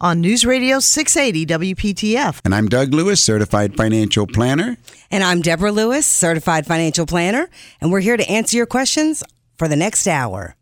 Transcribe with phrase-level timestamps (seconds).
[0.00, 2.40] on News Radio 680 WPTF.
[2.44, 4.76] And I'm Doug Lewis, certified financial planner.
[5.10, 7.48] And I'm Deborah Lewis, certified financial planner,
[7.80, 9.24] and we're here to answer your questions
[9.56, 10.54] for the next hour.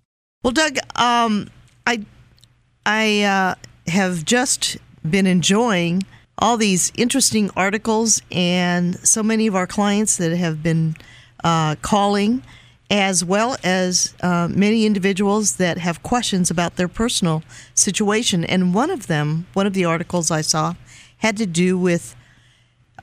[0.42, 1.50] Well, Doug, um,
[1.86, 2.04] I
[2.84, 3.54] I uh,
[3.90, 6.04] have just been enjoying
[6.38, 10.96] all these interesting articles and so many of our clients that have been
[11.42, 12.42] uh, calling
[12.90, 17.42] as well as uh, many individuals that have questions about their personal
[17.74, 18.44] situation.
[18.44, 20.74] And one of them, one of the articles I saw,
[21.18, 22.14] had to do with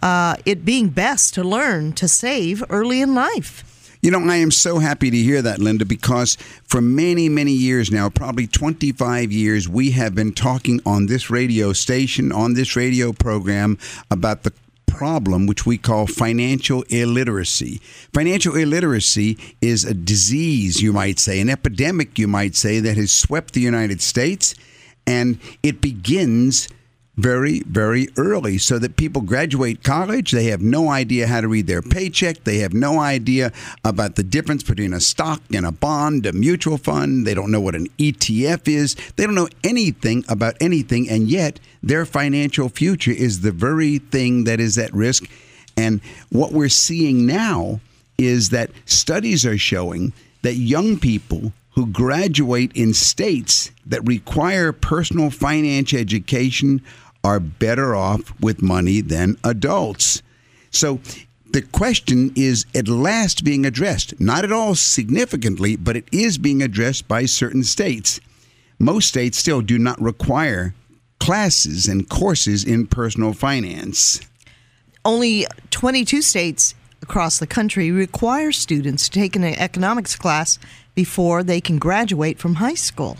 [0.02, 3.64] uh, it being best to learn to save early in life.
[4.02, 7.90] You know, I am so happy to hear that, Linda, because for many, many years
[7.90, 13.14] now, probably 25 years, we have been talking on this radio station, on this radio
[13.14, 13.78] program,
[14.12, 14.52] about the
[14.94, 17.82] problem which we call financial illiteracy.
[18.14, 23.12] Financial illiteracy is a disease, you might say, an epidemic, you might say, that has
[23.12, 24.54] swept the United States,
[25.08, 26.68] and it begins
[27.16, 30.32] very, very early so that people graduate college.
[30.32, 32.44] They have no idea how to read their paycheck.
[32.44, 33.52] They have no idea
[33.86, 37.28] about the difference between a stock and a bond, a mutual fund.
[37.28, 38.96] They don't know what an ETF is.
[39.16, 41.10] They don't know anything about anything.
[41.10, 45.30] And yet, their financial future is the very thing that is at risk.
[45.78, 47.80] And what we're seeing now
[48.18, 55.30] is that studies are showing that young people who graduate in states that require personal
[55.30, 56.82] finance education
[57.24, 60.22] are better off with money than adults.
[60.72, 61.00] So
[61.52, 66.62] the question is at last being addressed, not at all significantly, but it is being
[66.62, 68.20] addressed by certain states.
[68.80, 70.74] Most states still do not require
[71.20, 74.20] classes and courses in personal finance.
[75.06, 80.58] Only 22 states across the country require students to take an economics class
[80.96, 83.18] before they can graduate from high school.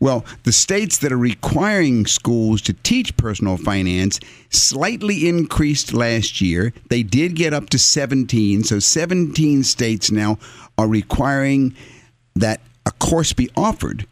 [0.00, 4.20] Well, the states that are requiring schools to teach personal finance
[4.50, 6.72] slightly increased last year.
[6.88, 8.64] They did get up to 17.
[8.64, 10.38] So 17 states now
[10.76, 11.74] are requiring
[12.34, 14.06] that a course be offered.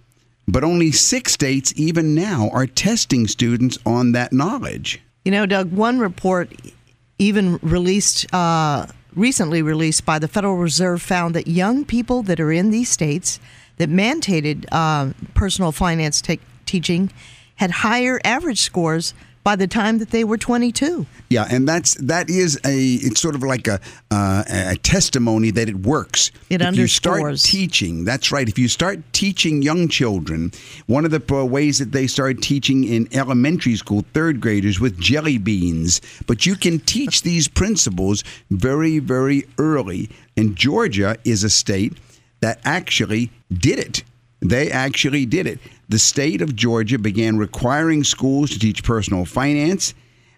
[0.47, 5.01] But only six states, even now, are testing students on that knowledge.
[5.25, 6.53] You know, Doug, one report
[7.19, 8.33] even released.
[8.35, 12.91] Uh, recently released by the Federal Reserve found that young people that are in these
[12.91, 13.39] states
[13.77, 17.11] that mandated uh, personal finance te- teaching
[17.57, 19.15] had higher average scores
[19.45, 21.07] by the time that they were 22.
[21.29, 23.79] Yeah, and that's that is a it's sort of like a
[24.11, 26.31] uh, a testimony that it works.
[26.49, 26.81] It if underscores.
[26.81, 28.49] you start teaching, that's right.
[28.49, 30.53] If you start teaching young children,
[30.87, 34.99] one of the uh, ways that they start teaching in elementary school, third graders with
[34.99, 40.09] jelly beans, but you can teach these principles very very early.
[40.37, 41.93] And Georgia is a state
[42.45, 44.03] that actually did it.
[44.41, 45.59] They actually did it.
[45.89, 49.95] The state of Georgia began requiring schools to teach personal finance.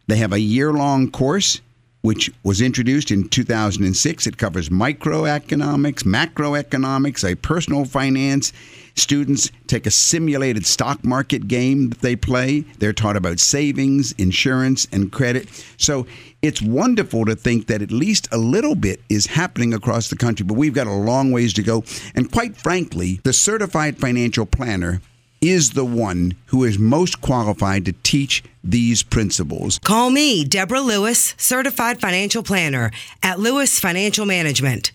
[0.07, 1.61] They have a year long course
[2.07, 4.29] which was introduced in 2006.
[4.29, 8.53] It covers microeconomics, macroeconomics, a personal finance.
[8.95, 12.61] Students take a simulated stock market game that they play.
[12.79, 15.49] They're taught about savings, insurance, and credit.
[15.79, 16.07] So
[16.47, 20.45] it's wonderful to think that at least a little bit is happening across the country,
[20.45, 21.85] but we've got a long ways to go.
[22.15, 25.01] And quite frankly, the certified financial planner
[25.41, 29.79] is the one who is most qualified to teach these principles.
[29.81, 32.91] Call me, Deborah Lewis, certified financial planner
[33.23, 34.93] at Lewis Financial Management.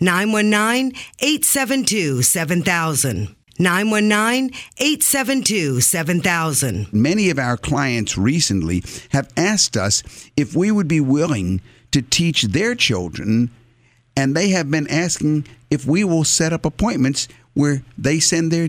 [0.00, 3.36] 919 872 7000.
[3.62, 6.92] 919 872 7000.
[6.92, 10.02] Many of our clients recently have asked us
[10.36, 11.60] if we would be willing
[11.92, 13.50] to teach their children,
[14.16, 18.68] and they have been asking if we will set up appointments where they send their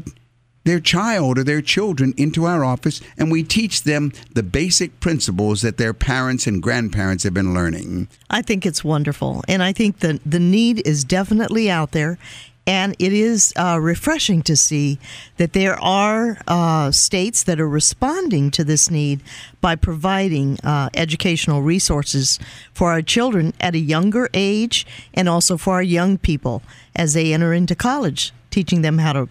[0.65, 5.61] their child or their children into our office and we teach them the basic principles
[5.61, 8.07] that their parents and grandparents have been learning.
[8.29, 9.43] I think it's wonderful.
[9.49, 12.17] And I think the, the need is definitely out there.
[12.65, 14.97] And it is uh, refreshing to see
[15.37, 19.21] that there are uh, states that are responding to this need
[19.59, 22.39] by providing uh, educational resources
[22.73, 26.63] for our children at a younger age and also for our young people
[26.95, 29.29] as they enter into college, teaching them how to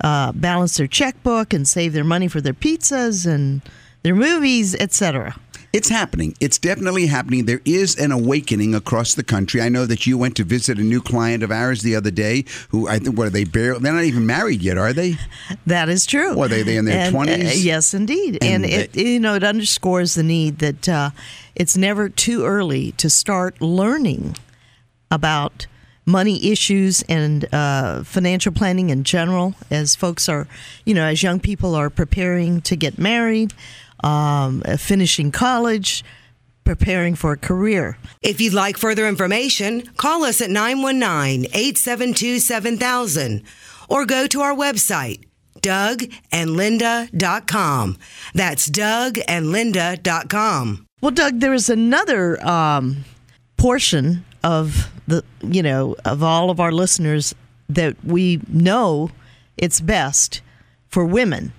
[0.00, 3.60] uh, balance their checkbook and save their money for their pizzas and
[4.02, 5.34] their movies, etc.
[5.72, 6.34] It's happening.
[6.40, 7.44] It's definitely happening.
[7.44, 9.60] There is an awakening across the country.
[9.60, 12.46] I know that you went to visit a new client of ours the other day
[12.70, 15.16] who I think, what are they, barely, they're not even married yet, are they?
[15.66, 16.34] That is true.
[16.36, 17.62] Or are they, they in their And, uh, 20s?
[17.64, 18.38] yes, indeed.
[18.40, 21.10] And, And it, they- you know, it underscores the need that uh,
[21.54, 24.36] it's never too early to start learning
[25.10, 25.66] about
[26.06, 30.48] money issues and uh, financial planning in general as folks are,
[30.86, 33.52] you know, as young people are preparing to get married,
[34.04, 36.04] um, uh, finishing college,
[36.64, 37.96] preparing for a career.
[38.22, 43.42] If you'd like further information, call us at 919 872 7000
[43.88, 45.24] or go to our website,
[45.60, 47.96] dougandlinda.com.
[48.34, 50.86] That's dougandlinda.com.
[51.00, 53.04] Well, Doug, there is another um,
[53.56, 57.34] portion of the, you know, of all of our listeners
[57.68, 59.10] that we know
[59.56, 60.42] it's best
[60.88, 61.52] for women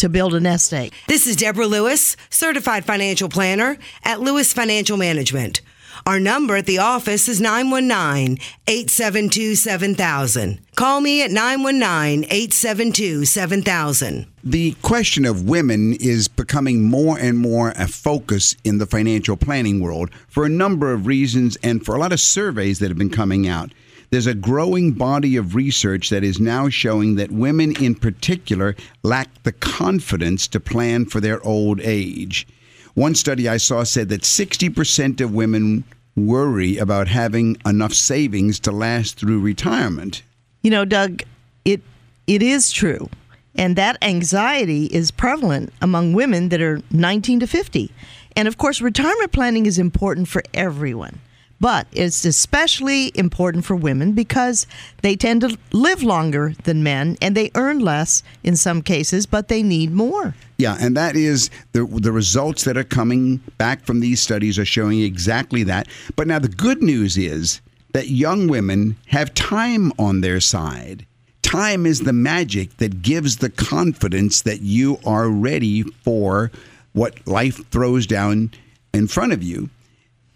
[0.00, 0.92] to build a nest egg.
[1.08, 5.60] This is Deborah Lewis, certified financial planner at Lewis Financial Management.
[6.06, 10.60] Our number at the office is 919 872 7000.
[10.74, 14.26] Call me at 919 872 7000.
[14.42, 19.80] The question of women is becoming more and more a focus in the financial planning
[19.80, 23.10] world for a number of reasons and for a lot of surveys that have been
[23.10, 23.72] coming out.
[24.10, 28.74] There's a growing body of research that is now showing that women in particular
[29.04, 32.46] lack the confidence to plan for their old age.
[32.94, 35.84] One study I saw said that 60% of women
[36.16, 40.22] worry about having enough savings to last through retirement.
[40.62, 41.22] You know, Doug,
[41.64, 41.80] it
[42.26, 43.08] it is true.
[43.54, 47.90] And that anxiety is prevalent among women that are 19 to 50.
[48.36, 51.20] And of course, retirement planning is important for everyone.
[51.60, 54.66] But it's especially important for women because
[55.02, 59.48] they tend to live longer than men and they earn less in some cases, but
[59.48, 60.34] they need more.
[60.56, 64.64] Yeah, and that is the the results that are coming back from these studies are
[64.64, 65.86] showing exactly that.
[66.16, 67.60] But now the good news is
[67.92, 71.06] that young women have time on their side.
[71.42, 76.50] Time is the magic that gives the confidence that you are ready for
[76.92, 78.50] what life throws down
[78.92, 79.68] in front of you.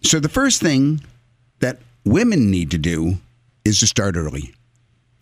[0.02, 1.00] So the first thing
[1.60, 3.18] that women need to do
[3.64, 4.54] is to start early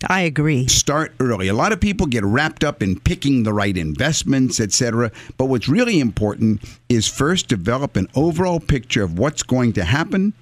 [0.08, 0.66] I agree.
[0.66, 1.48] start early.
[1.48, 5.12] A lot of people get wrapped up in picking the right investments, etc.
[5.36, 10.32] But what's really important is first develop an overall picture of what's going to happen.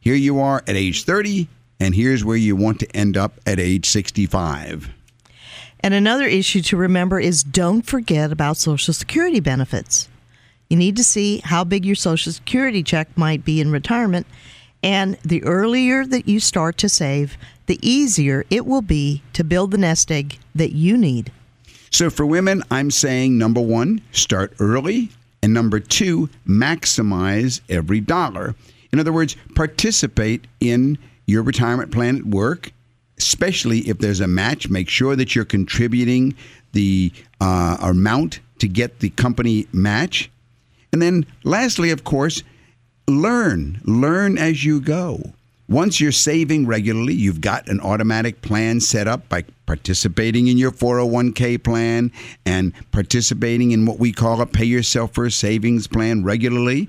[0.00, 1.48] Here you are at age 30,
[1.78, 4.88] and here's where you want to end up at age 65.
[5.80, 10.08] And another issue to remember is don't forget about Social Security benefits.
[10.68, 14.26] You need to see how big your Social Security check might be in retirement.
[14.82, 17.36] And the earlier that you start to save,
[17.66, 21.30] the easier it will be to build the nest egg that you need.
[21.90, 25.10] So for women, I'm saying number one, start early,
[25.42, 28.54] and number two, maximize every dollar.
[28.92, 32.72] In other words, participate in your retirement plan at work,
[33.18, 34.68] especially if there's a match.
[34.68, 36.34] Make sure that you're contributing
[36.72, 40.30] the uh, amount to get the company match.
[40.92, 42.42] And then, lastly, of course,
[43.18, 43.80] learn.
[43.84, 45.32] Learn as you go.
[45.68, 50.72] Once you're saving regularly, you've got an automatic plan set up by participating in your
[50.72, 52.10] 401k plan
[52.44, 56.88] and participating in what we call a pay yourself first savings plan regularly.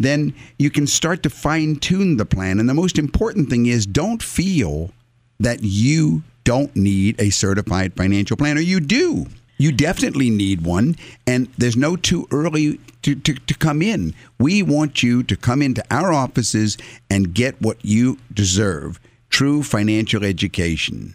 [0.00, 2.58] Then you can start to fine tune the plan.
[2.58, 4.90] And the most important thing is don't feel
[5.38, 8.60] that you don't need a certified financial planner.
[8.60, 9.26] You do.
[9.58, 10.96] You definitely need one,
[11.26, 14.14] and there's no too early to, to, to come in.
[14.38, 16.78] We want you to come into our offices
[17.10, 19.00] and get what you deserve
[19.30, 21.14] true financial education.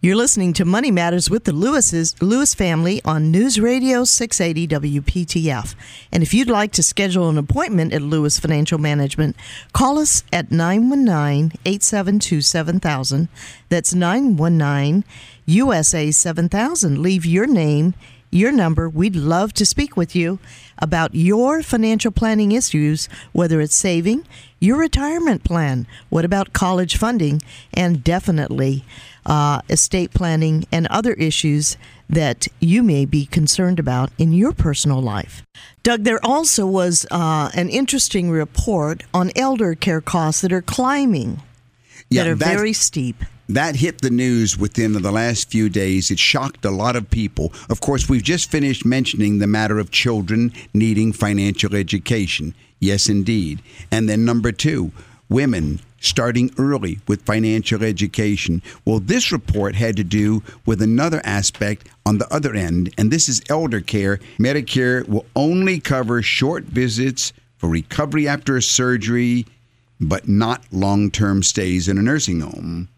[0.00, 5.76] You're listening to Money Matters with the Lewis's Lewis family on News Radio 680 WPTF.
[6.10, 9.36] And if you'd like to schedule an appointment at Lewis Financial Management,
[9.72, 13.28] call us at 919-872-7000.
[13.68, 15.04] That's 919
[15.46, 17.00] USA 7000.
[17.00, 17.94] Leave your name,
[18.30, 18.88] your number.
[18.88, 20.38] We'd love to speak with you
[20.78, 24.26] about your financial planning issues, whether it's saving,
[24.58, 27.42] your retirement plan, what about college funding,
[27.74, 28.84] and definitely
[29.26, 31.76] uh, estate planning and other issues
[32.08, 35.42] that you may be concerned about in your personal life.
[35.82, 41.42] Doug, there also was uh, an interesting report on elder care costs that are climbing,
[42.08, 43.24] Yeah, that are very steep.
[43.48, 46.10] That hit the news within the last few days.
[46.10, 47.52] It shocked a lot of people.
[47.68, 52.54] Of course, we've just finished mentioning the matter of children needing financial education.
[52.78, 53.60] Yes, indeed.
[53.90, 54.92] And then number two,
[55.28, 58.62] women starting early with financial education.
[58.84, 63.28] Well, this report had to do with another aspect on the other end, and this
[63.28, 64.18] is elder care.
[64.38, 69.46] Medicare will only cover short visits for recovery after a surgery,
[70.00, 72.88] but not long term stays in a nursing home.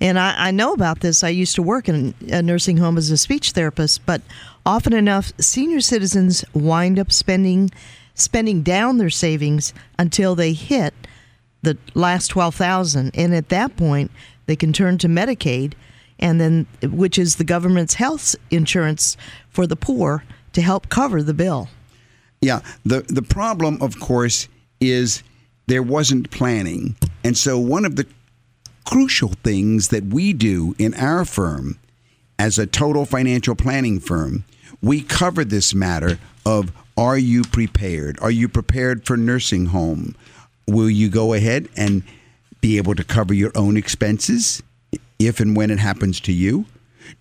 [0.00, 1.24] And I, I know about this.
[1.24, 4.20] I used to work in a nursing home as a speech therapist, but
[4.64, 7.70] often enough, senior citizens wind up spending
[8.14, 10.94] spending down their savings until they hit
[11.62, 14.10] the last twelve thousand, and at that point,
[14.46, 15.72] they can turn to Medicaid,
[16.18, 19.16] and then which is the government's health insurance
[19.48, 21.68] for the poor to help cover the bill.
[22.40, 24.48] Yeah, the the problem, of course,
[24.80, 25.22] is
[25.66, 28.06] there wasn't planning, and so one of the
[28.86, 31.78] crucial things that we do in our firm,
[32.38, 34.44] as a total financial planning firm,
[34.80, 38.18] we cover this matter of are you prepared?
[38.20, 40.14] Are you prepared for nursing home?
[40.66, 42.02] Will you go ahead and
[42.60, 44.62] be able to cover your own expenses
[45.18, 46.66] if and when it happens to you?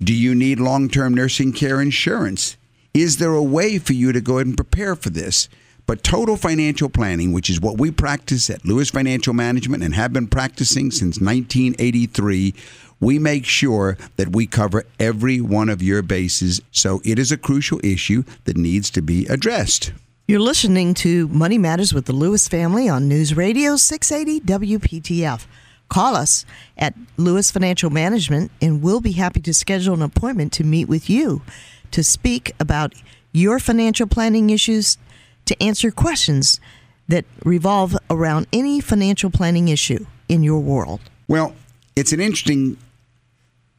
[0.02, 2.58] Do you need long term nursing care insurance?
[2.94, 5.50] Is there a way for you to go ahead and prepare for this?
[5.86, 10.14] But total financial planning, which is what we practice at Lewis Financial Management and have
[10.14, 12.54] been practicing since 1983,
[13.00, 16.62] we make sure that we cover every one of your bases.
[16.72, 19.92] So it is a crucial issue that needs to be addressed.
[20.28, 25.46] You're listening to Money Matters with the Lewis family on News Radio 680 WPTF.
[25.88, 26.46] Call us
[26.80, 31.12] at Lewis Financial Management and we'll be happy to schedule an appointment to meet with
[31.12, 31.44] you
[31.92, 32.96] to speak about
[33.32, 34.98] your financial planning issues,
[35.46, 36.60] to answer questions
[37.08, 41.02] that revolve around any financial planning issue in your world.
[41.28, 41.56] Well,
[41.96, 42.78] it's an interesting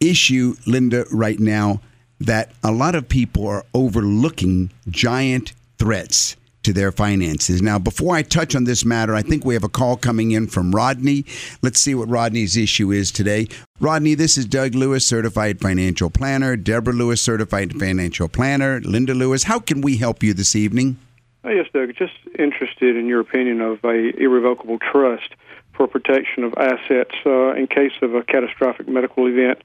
[0.00, 1.80] issue, Linda, right now
[2.20, 7.62] that a lot of people are overlooking giant threats to their finances.
[7.62, 10.48] Now, before I touch on this matter, I think we have a call coming in
[10.48, 11.24] from Rodney.
[11.62, 13.46] Let's see what Rodney's issue is today.
[13.78, 19.44] Rodney, this is Doug Lewis, certified financial planner, Deborah Lewis, certified financial planner, Linda Lewis.
[19.44, 20.98] How can we help you this evening?
[21.46, 21.94] Oh, yes, Doug.
[21.96, 25.28] Just interested in your opinion of a irrevocable trust
[25.74, 29.62] for protection of assets uh, in case of a catastrophic medical event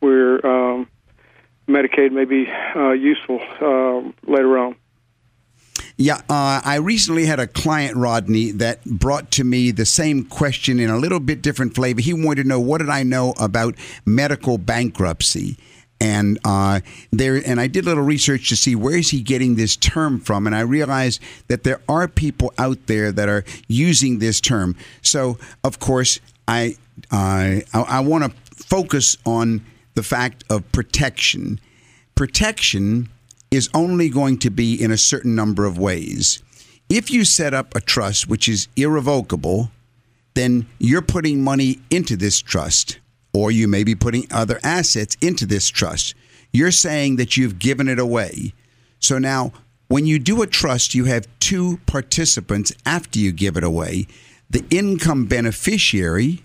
[0.00, 0.88] where um,
[1.68, 4.76] Medicaid may be uh, useful uh, later on.
[5.98, 10.80] Yeah, uh, I recently had a client, Rodney, that brought to me the same question
[10.80, 12.00] in a little bit different flavor.
[12.00, 13.74] He wanted to know what did I know about
[14.06, 15.58] medical bankruptcy,
[16.00, 19.56] and uh, there, and I did a little research to see where is he getting
[19.56, 24.18] this term from, and I realized that there are people out there that are using
[24.18, 24.76] this term.
[25.02, 26.76] So, of course, I
[27.10, 28.30] I, I want to
[28.64, 29.64] focus on
[29.94, 31.60] the fact of protection.
[32.14, 33.08] Protection
[33.50, 36.42] is only going to be in a certain number of ways.
[36.88, 39.70] If you set up a trust which is irrevocable,
[40.34, 42.98] then you're putting money into this trust,
[43.32, 46.14] or you may be putting other assets into this trust.
[46.52, 48.54] You're saying that you've given it away.
[48.98, 49.52] So now,
[49.88, 54.06] when you do a trust, you have two participants after you give it away
[54.50, 56.42] the income beneficiary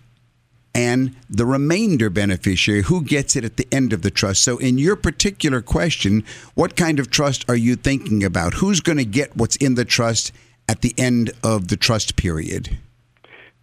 [0.75, 4.41] and the remainder beneficiary who gets it at the end of the trust.
[4.41, 6.25] So, in your particular question,
[6.55, 8.55] what kind of trust are you thinking about?
[8.55, 10.31] Who's going to get what's in the trust
[10.67, 12.77] at the end of the trust period?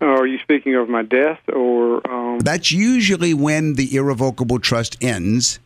[0.01, 2.07] Are you speaking of my death or?
[2.11, 5.59] Um, That's usually when the irrevocable trust ends.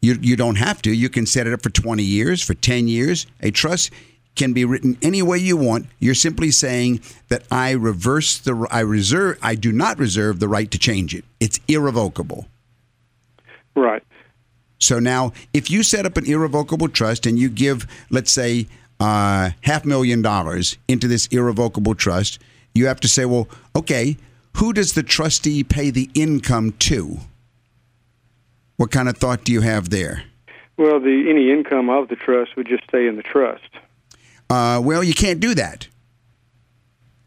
[0.00, 0.90] You, you don't have to.
[0.90, 3.26] You can set it up for 20 years, for 10 years.
[3.40, 3.90] A trust
[4.36, 5.86] can be written any way you want.
[5.98, 10.70] You're simply saying that I reverse the I reserve I do not reserve the right
[10.70, 11.24] to change it.
[11.40, 12.46] It's irrevocable.
[13.74, 14.02] right.
[14.78, 18.66] So now, if you set up an irrevocable trust and you give, let's say,
[19.00, 22.38] uh, half million dollars into this irrevocable trust,
[22.76, 24.16] you have to say, well, okay,
[24.56, 27.18] who does the trustee pay the income to?
[28.76, 30.24] What kind of thought do you have there?
[30.76, 33.68] Well, the any income of the trust would just stay in the trust.
[34.50, 35.88] Uh, well, you can't do that.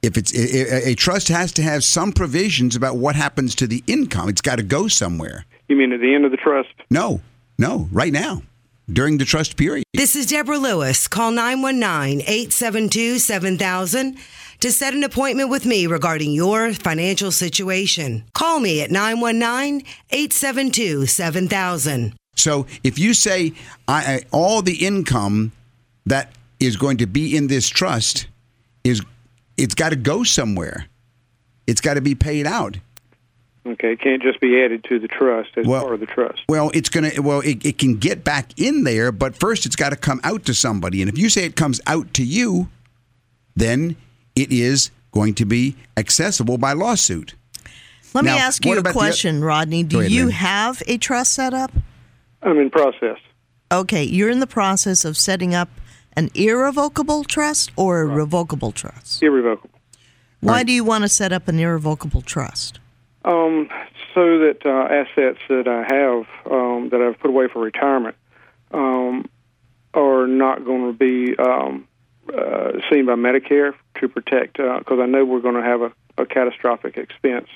[0.01, 3.83] If it's a, a trust has to have some provisions about what happens to the
[3.85, 5.45] income, it's got to go somewhere.
[5.67, 6.69] You mean at the end of the trust?
[6.89, 7.21] No,
[7.57, 8.43] no, right now,
[8.91, 9.83] during the trust period.
[9.93, 11.07] This is Deborah Lewis.
[11.07, 14.17] Call 919 872 7000
[14.59, 18.25] to set an appointment with me regarding your financial situation.
[18.33, 22.13] Call me at 919 872 7000.
[22.35, 23.53] So if you say
[23.87, 25.51] I, I, all the income
[26.05, 28.27] that is going to be in this trust
[28.83, 29.01] is
[29.57, 30.87] it's got to go somewhere.
[31.67, 32.77] It's got to be paid out.
[33.65, 36.41] Okay, it can't just be added to the trust as Well- part of the trust.
[36.47, 37.11] Well, it's gonna.
[37.21, 40.45] Well, it, it can get back in there, but first it's got to come out
[40.45, 41.01] to somebody.
[41.01, 42.69] And if you say it comes out to you,
[43.55, 43.97] then
[44.41, 47.35] it is going to be accessible by lawsuit.
[48.13, 49.83] Let Now, me ask you a about the- question, Rodney.
[49.83, 50.31] Do ahead, you Lynn.
[50.33, 51.71] have a trust set up?
[52.41, 53.17] I'm in process.
[53.71, 55.69] Okay, you're in the process of setting up
[56.15, 59.21] an irrevocable trust or a revocable trust.
[59.21, 59.69] Irrevocable.
[60.41, 60.65] Why Right.
[60.67, 62.79] do you want to set up an irrevocable trust?
[63.25, 63.69] Um,
[64.15, 68.15] so that uh, assets that I have um, that I've put away for retirement
[68.71, 69.25] um,
[69.93, 71.87] are not going to be um,
[72.33, 76.25] uh, seen by Medicare to protect because I know we're going to have a, a
[76.25, 77.47] catastrophic expense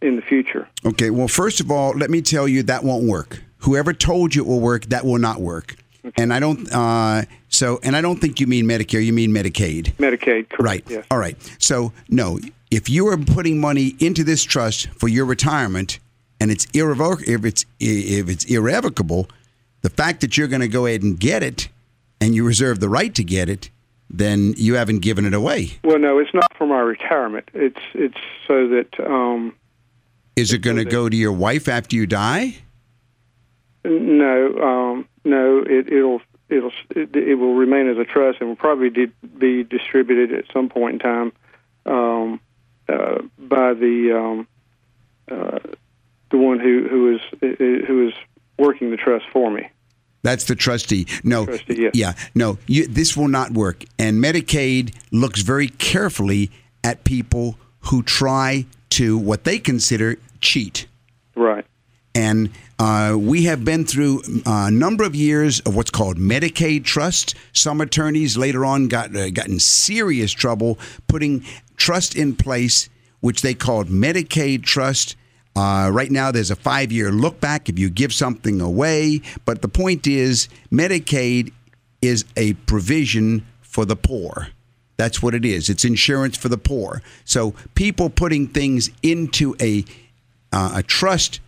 [0.00, 0.68] in the future.
[0.84, 1.10] Okay.
[1.10, 3.42] Well, first of all, let me tell you that won't work.
[3.58, 5.76] Whoever told you it will work, that will not work.
[6.16, 6.72] And I don't.
[6.72, 9.04] Uh, so, and I don't think you mean Medicare.
[9.04, 9.92] You mean Medicaid.
[9.94, 10.60] Medicaid, correct?
[10.60, 10.84] Right.
[10.88, 11.06] Yes.
[11.10, 11.36] All right.
[11.58, 12.38] So, no,
[12.70, 15.98] if you are putting money into this trust for your retirement
[16.40, 19.28] and it's irrevocable, if it's if it's irrevocable,
[19.82, 21.68] the fact that you're going to go ahead and get it
[22.20, 23.70] and you reserve the right to get it,
[24.08, 25.72] then you haven't given it away.
[25.84, 27.48] Well, no, it's not for my retirement.
[27.54, 29.54] It's it's so that um,
[30.36, 32.56] Is it going to go to your wife after you die?
[33.84, 38.56] no, um, no, it, it'll it'll it, it will remain as a trust and will
[38.56, 38.90] probably
[39.38, 41.32] be distributed at some point in time
[41.86, 42.40] um,
[42.88, 44.48] uh, by the um,
[45.30, 45.58] uh,
[46.30, 47.20] the one who who is
[47.86, 48.14] who is
[48.58, 49.68] working the trust for me.
[50.22, 51.06] That's the trustee.
[51.22, 51.92] No, Trustee, yes.
[51.94, 52.58] yeah, no.
[52.66, 53.84] You, this will not work.
[53.98, 56.50] And Medicaid looks very carefully
[56.82, 60.86] at people who try to what they consider cheat.
[61.36, 61.64] Right.
[62.14, 67.34] And uh, we have been through a number of years of what's called Medicaid trust.
[67.52, 71.44] Some attorneys later on got uh, got in serious trouble putting
[71.76, 72.88] trust in place,
[73.20, 75.14] which they called Medicaid trust.
[75.56, 79.22] Uh, right now, there's a five year look back if you give something away.
[79.46, 81.52] But the point is, Medicaid
[82.02, 84.48] is a provision for the poor.
[84.98, 85.68] That's what it is.
[85.68, 87.02] It's insurance for the poor.
[87.24, 89.84] So people putting things into a
[90.52, 91.40] uh, a trust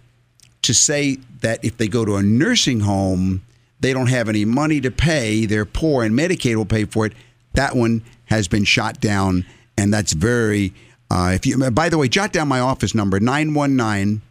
[0.62, 3.42] to say that if they go to a nursing home,
[3.80, 7.12] they don't have any money to pay, they're poor, and Medicaid will pay for it.
[7.54, 10.72] That one has been shot down, and that's very.
[11.10, 14.22] Uh, if you, by the way, jot down my office number 919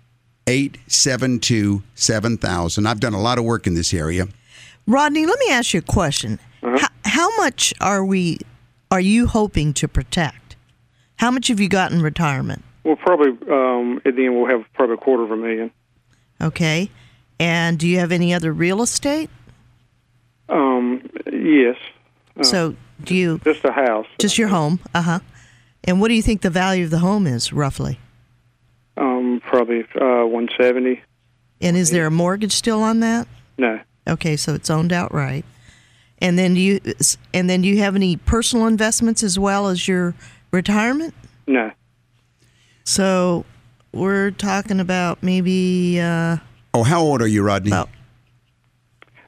[0.47, 2.87] 872 7000.
[2.87, 4.27] I've done a lot of work in this area.
[4.85, 6.39] Rodney, let me ask you a question.
[6.61, 8.39] How, how much are we
[8.89, 10.55] are you hoping to protect?
[11.17, 12.63] How much have you got in retirement?
[12.83, 15.71] Well, probably um, at the end we'll have probably a quarter of a million.
[16.39, 16.89] Okay.
[17.39, 19.29] And do you have any other real estate?
[20.49, 21.75] Um, yes,
[22.41, 24.07] so do you just a house.
[24.17, 24.79] just your home?
[24.95, 25.19] Uh huh.
[25.87, 27.97] And what do you think the value of the home is roughly?
[28.97, 31.01] Um, probably uh, one seventy.
[31.61, 33.27] And is there a mortgage still on that?
[33.57, 35.43] No, Okay, so it's owned outright.
[36.19, 36.79] And then do you
[37.33, 40.13] and then do you have any personal investments as well as your
[40.51, 41.13] retirement?
[41.47, 41.71] no.
[42.83, 43.43] So
[43.91, 46.37] we're talking about maybe uh,
[46.73, 47.71] Oh, how old are you, Rodney?
[47.71, 47.89] About-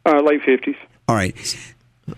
[0.06, 0.76] Uh, late fifties.
[1.08, 1.36] All right.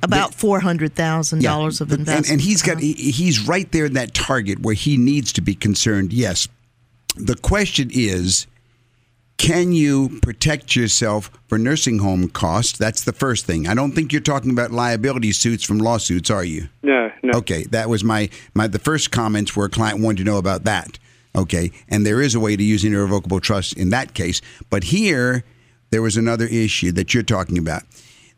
[0.04, 2.28] About four hundred thousand dollars of investment.
[2.28, 2.82] And, and he's got uh-huh.
[2.82, 6.14] he, he's right there in that target where he needs to be concerned.
[6.14, 6.48] Yes.
[7.16, 8.48] The question is
[9.42, 12.78] can you protect yourself for nursing home costs?
[12.78, 13.68] That's the first thing.
[13.68, 16.70] I don't think you're talking about liability suits from lawsuits, are you?
[16.84, 17.40] No, no.
[17.40, 20.64] Okay, that was my my the first comments where a client wanted to know about
[20.66, 21.00] that.
[21.36, 24.84] Okay, and there is a way to use an irrevocable trust in that case, but
[24.84, 25.44] here
[25.90, 27.82] there was another issue that you're talking about.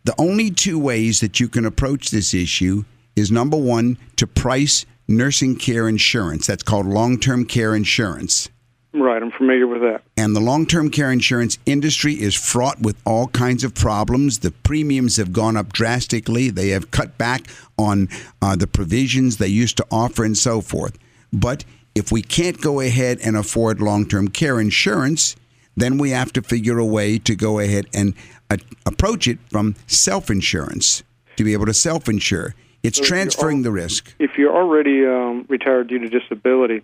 [0.06, 2.84] The only two ways that you can approach this issue
[3.16, 6.48] is number one to price nursing care insurance.
[6.48, 8.50] That's called long-term care insurance.
[8.94, 10.04] Right, I'm familiar with that.
[10.18, 14.39] And the long term care insurance industry is fraught with all kinds of problems.
[14.39, 16.50] The premiums have gone up drastically.
[16.52, 18.08] They have cut back on
[18.42, 21.00] uh, the provisions they used to offer and so forth.
[21.32, 25.36] But if we can't go ahead and afford long term care insurance,
[25.75, 28.13] then we have to figure a way to go ahead and
[28.49, 31.03] uh, approach it from self insurance
[31.36, 32.55] to be able to self insure.
[32.83, 34.13] It's So transferring al- the risk.
[34.19, 36.83] If you're already um, retired due to disability,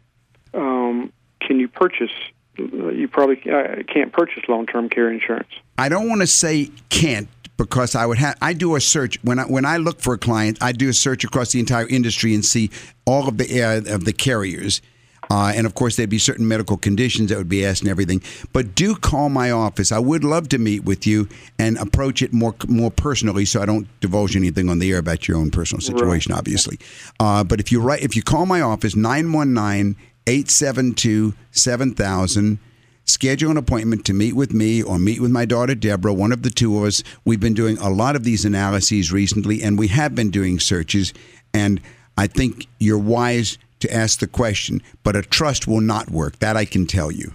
[0.54, 2.12] um, can you purchase?
[2.56, 5.48] You probably uh, can't purchase long-term care insurance.
[5.78, 9.38] I don't want to say can't because I would have I do a search when
[9.40, 12.34] I when I look for a client I do a search across the entire industry
[12.34, 12.72] and see
[13.06, 14.82] all of the uh, of the carriers.
[15.30, 18.22] Uh, and of course, there'd be certain medical conditions that would be asked and everything.
[18.52, 19.92] But do call my office.
[19.92, 21.28] I would love to meet with you
[21.60, 25.28] and approach it more more personally, so I don't divulge anything on the air about
[25.28, 26.40] your own personal situation, right.
[26.40, 26.80] obviously.
[27.20, 29.96] Uh, but if you write, if you call my office 919
[30.28, 32.60] 872 7000
[33.06, 36.44] schedule an appointment to meet with me or meet with my daughter Deborah, one of
[36.44, 37.04] the two of us.
[37.26, 41.14] We've been doing a lot of these analyses recently, and we have been doing searches.
[41.54, 41.82] And
[42.18, 46.40] I think you're wise to ask the question, but a trust will not work.
[46.40, 47.34] That I can tell you.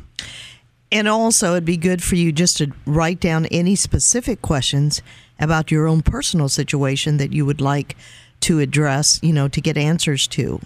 [0.92, 5.02] And also, it'd be good for you just to write down any specific questions
[5.40, 7.96] about your own personal situation that you would like
[8.40, 10.60] to address, you know, to get answers to.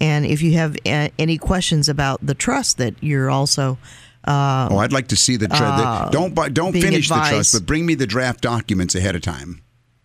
[0.00, 3.78] And if you have any questions about the trust that you're also
[4.26, 5.84] uh, oh, I'd like to see the draft.
[5.84, 7.30] Uh, don't don't finish advised.
[7.30, 9.60] the trust, but bring me the draft documents ahead of time.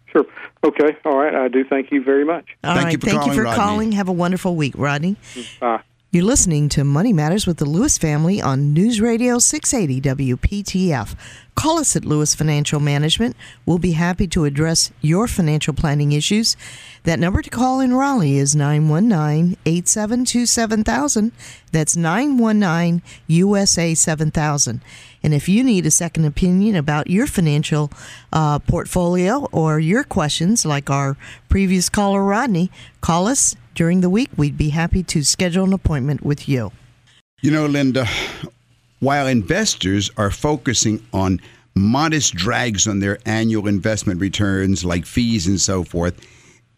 [0.08, 0.25] Sure.
[0.63, 0.98] Okay.
[1.06, 1.34] All right.
[1.34, 1.63] I do.
[1.63, 2.45] Thank you very much.
[2.63, 2.93] All thank right.
[2.93, 3.58] You thank calling, you for Rodney.
[3.58, 3.91] calling.
[3.93, 5.15] Have a wonderful week, Rodney.
[5.60, 5.82] Bye.
[6.12, 11.13] You're listening to Money Matters with the Lewis family on News Radio 680 WPTF.
[11.54, 13.36] Call us at Lewis Financial Management.
[13.63, 16.58] We'll be happy to address your financial planning issues.
[17.04, 21.32] That number to call in Raleigh is 919 872 7000.
[21.72, 24.82] That's 919 USA 7000.
[25.22, 27.91] And if you need a second opinion about your financial
[28.34, 31.17] uh, portfolio or your questions, like our
[31.50, 36.21] previous caller Rodney, call us during the week, we'd be happy to schedule an appointment
[36.21, 36.69] with you.
[37.39, 38.05] You know, Linda,
[38.99, 41.39] while investors are focusing on
[41.75, 46.19] modest drags on their annual investment returns, like fees and so forth,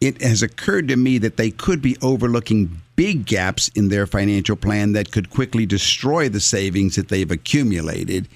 [0.00, 4.54] it has occurred to me that they could be overlooking big gaps in their financial
[4.54, 8.28] plan that could quickly destroy the savings that they've accumulated.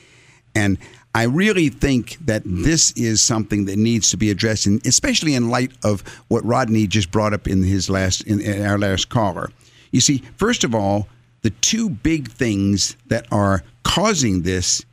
[0.56, 0.76] And
[1.16, 5.48] I really think that this is something that needs to be addressed, and especially in
[5.48, 9.48] light of what Rodney just brought up in his last in, in our last caller.
[9.92, 11.08] You see, first of all,
[11.40, 14.84] the two big things that are causing this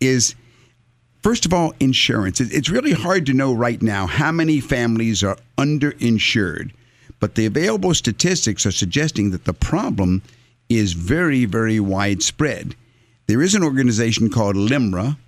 [0.00, 0.36] is
[1.22, 2.40] First of all, insurance.
[2.40, 6.70] It's really hard to know right now how many families are underinsured,
[7.18, 10.22] but the available statistics are suggesting that the problem
[10.70, 12.74] is very, very widespread.
[13.26, 15.18] There is an organization called LIMRA,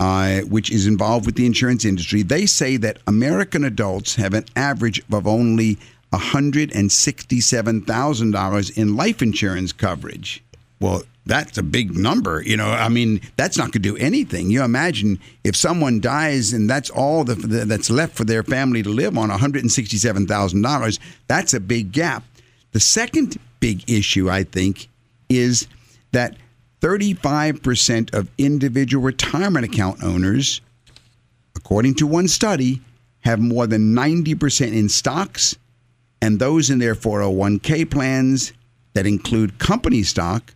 [0.00, 4.44] uh, which is involved with the insurance industry, they say that American adults have an
[4.56, 5.78] average of only
[6.12, 10.42] $167,000 in life insurance coverage.
[10.80, 12.42] Well, that's a big number.
[12.42, 14.50] You know, I mean, that's not going to do anything.
[14.50, 18.82] You imagine if someone dies and that's all the, the, that's left for their family
[18.82, 22.24] to live on $167,000, that's a big gap.
[22.72, 24.88] The second big issue, I think,
[25.28, 25.68] is
[26.12, 26.38] that
[26.80, 30.60] 35% of individual retirement account owners,
[31.56, 32.80] according to one study,
[33.20, 35.56] have more than 90% in stocks,
[36.22, 38.52] and those in their 401k plans
[38.94, 40.54] that include company stock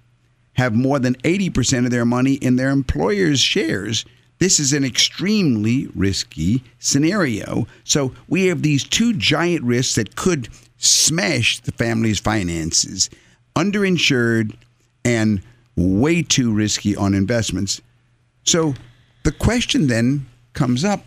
[0.54, 4.04] have more than 80% of their money in their employer's shares.
[4.38, 7.66] This is an extremely risky scenario.
[7.84, 13.08] So we have these two giant risks that could smash the family's finances
[13.54, 14.54] underinsured
[15.04, 15.42] and
[15.76, 17.80] way too risky on investments.
[18.44, 18.74] So
[19.24, 21.04] the question then comes up: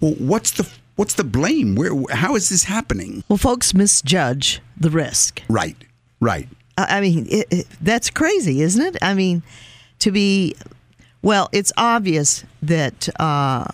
[0.00, 1.74] Well, what's the what's the blame?
[1.74, 3.24] Where how is this happening?
[3.28, 5.42] Well, folks misjudge the risk.
[5.48, 5.76] Right.
[6.20, 6.48] Right.
[6.76, 8.96] I mean, it, it, that's crazy, isn't it?
[9.02, 9.42] I mean,
[10.00, 10.56] to be
[11.22, 13.66] well, it's obvious that uh,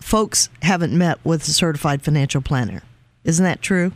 [0.00, 2.82] folks haven't met with a certified financial planner.
[3.22, 3.92] Isn't that true?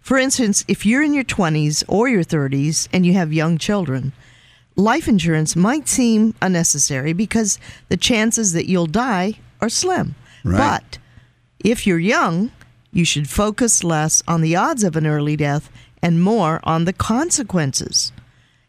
[0.00, 4.12] For instance, if you're in your 20s or your 30s and you have young children,
[4.82, 10.14] life insurance might seem unnecessary because the chances that you'll die are slim.
[10.44, 10.58] Right.
[10.58, 10.98] But
[11.60, 12.50] if you're young,
[12.92, 15.70] you should focus less on the odds of an early death
[16.02, 18.12] and more on the consequences.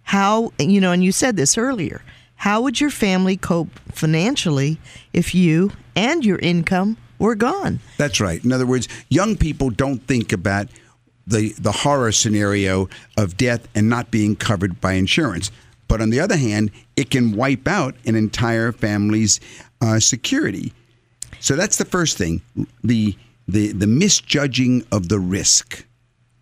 [0.03, 2.01] How, you know, and you said this earlier,
[2.35, 4.79] how would your family cope financially
[5.13, 7.79] if you and your income were gone?
[7.97, 8.43] That's right.
[8.43, 10.67] In other words, young people don't think about
[11.25, 15.51] the, the horror scenario of death and not being covered by insurance.
[15.87, 19.39] But on the other hand, it can wipe out an entire family's
[19.81, 20.73] uh, security.
[21.39, 22.41] So that's the first thing
[22.83, 23.15] the,
[23.47, 25.85] the, the misjudging of the risk.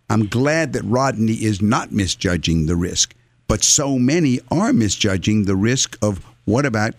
[0.10, 3.15] I'm glad that Rodney is not misjudging the risk,
[3.47, 6.93] but so many are misjudging the risk of what about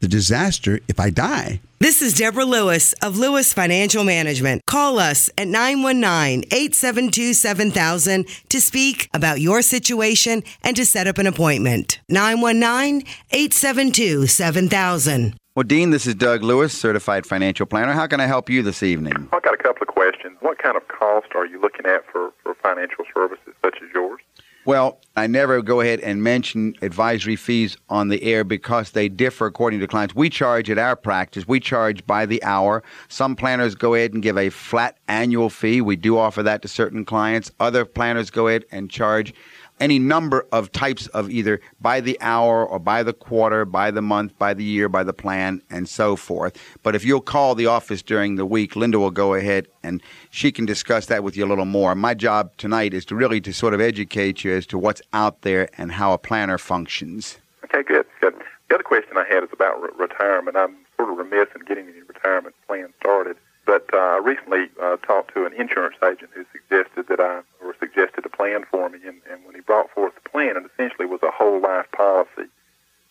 [0.00, 1.60] the disaster if I die?
[1.78, 4.62] This is Deborah Lewis of Lewis Financial Management.
[4.66, 11.18] Call us at 919 872 7000 to speak about your situation and to set up
[11.18, 12.00] an appointment.
[12.08, 15.36] 919 872 7000.
[15.54, 17.92] Well, Dean, this is Doug Lewis, certified financial planner.
[17.92, 19.28] How can I help you this evening?
[19.32, 20.36] I've got a couple of questions.
[20.40, 24.20] What kind of cost are you looking at for, for financial services such as yours?
[24.66, 29.46] Well, I never go ahead and mention advisory fees on the air because they differ
[29.46, 30.16] according to clients.
[30.16, 32.82] We charge at our practice, we charge by the hour.
[33.06, 35.80] Some planners go ahead and give a flat annual fee.
[35.80, 37.52] We do offer that to certain clients.
[37.60, 39.32] Other planners go ahead and charge
[39.80, 44.02] any number of types of either by the hour or by the quarter, by the
[44.02, 46.56] month, by the year, by the plan, and so forth.
[46.82, 50.50] But if you'll call the office during the week, Linda will go ahead and she
[50.50, 51.94] can discuss that with you a little more.
[51.94, 55.42] My job tonight is to really to sort of educate you as to what's out
[55.42, 57.38] there and how a planner functions.
[57.64, 58.34] Okay, good, good.
[58.68, 60.56] The other question I had is about re- retirement.
[60.56, 63.36] I'm sort of remiss in getting any retirement plan started.
[63.66, 67.74] But uh, I recently uh, talked to an insurance agent who suggested that I, or
[67.78, 71.06] suggested a plan for me, and, and when he brought forth the plan, it essentially
[71.06, 72.48] was a whole life policy,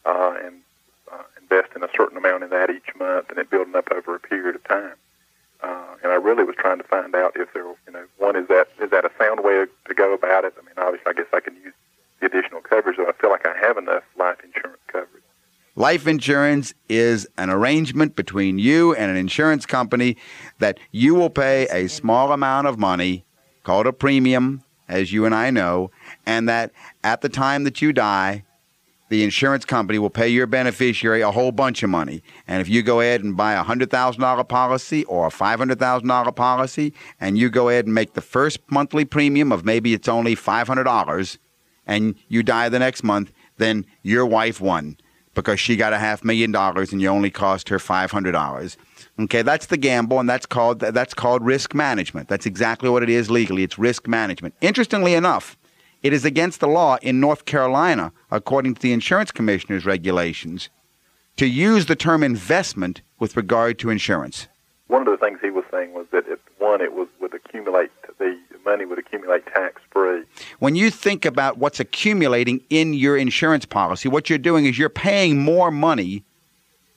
[0.06, 0.62] uh, and
[1.12, 4.20] uh, investing a certain amount in that each month, and it building up over a
[4.20, 4.96] period of time.
[5.62, 8.48] Uh, and I really was trying to find out if there, you know, one is
[8.48, 10.54] that is that a sound way to go about it?
[10.58, 11.74] I mean, obviously, I guess I can use
[12.20, 15.15] the additional coverage, but I feel like I have enough life insurance coverage.
[15.78, 20.16] Life insurance is an arrangement between you and an insurance company
[20.60, 23.26] that you will pay a small amount of money,
[23.64, 25.92] called a premium, as you and I know,
[26.26, 26.72] and that
[27.04, 28.46] at the time that you die,
[29.10, 32.24] the insurance company will pay your beneficiary a whole bunch of money.
[32.48, 37.38] And if you go ahead and buy a $100,000 policy or a $500,000 policy, and
[37.38, 41.38] you go ahead and make the first monthly premium of maybe it's only $500,
[41.86, 44.96] and you die the next month, then your wife won
[45.36, 48.78] because she got a half million dollars and you only cost her five hundred dollars.
[49.20, 52.28] Okay, that's the gamble, and that's called that's called risk management.
[52.28, 53.64] That's exactly what it is legally.
[53.64, 54.56] It's risk management.
[54.62, 55.56] Interestingly enough,
[56.02, 60.70] it is against the law in North Carolina, according to the insurance commissioner's regulations,
[61.38, 64.48] to use the term investment with regard to insurance.
[64.88, 67.92] One of the things he was saying was that if one, it was would accumulate
[68.66, 70.24] money would accumulate tax free.
[70.60, 74.90] When you think about what's accumulating in your insurance policy, what you're doing is you're
[74.90, 76.24] paying more money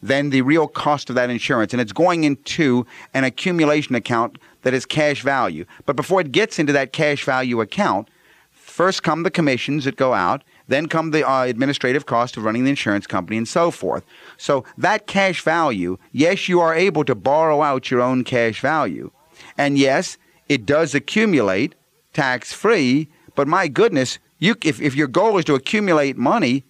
[0.03, 4.73] than the real cost of that insurance, and it's going into an accumulation account that
[4.73, 5.65] is cash value.
[5.87, 8.09] But before it gets into that cash value account,
[8.51, 12.65] first come the commissions that go out, then come the uh, administrative cost of running
[12.65, 14.05] the insurance company, and so forth.
[14.37, 19.11] So that cash value, yes, you are able to borrow out your own cash value,
[19.57, 20.17] and yes,
[20.49, 21.75] it does accumulate
[22.13, 23.09] tax free.
[23.35, 26.65] But my goodness, you if, if your goal is to accumulate money,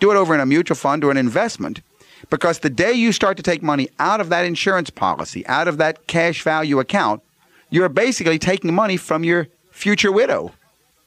[0.00, 1.80] do it over in a mutual fund or an investment.
[2.30, 5.78] Because the day you start to take money out of that insurance policy, out of
[5.78, 7.22] that cash value account,
[7.70, 10.52] you're basically taking money from your future widow.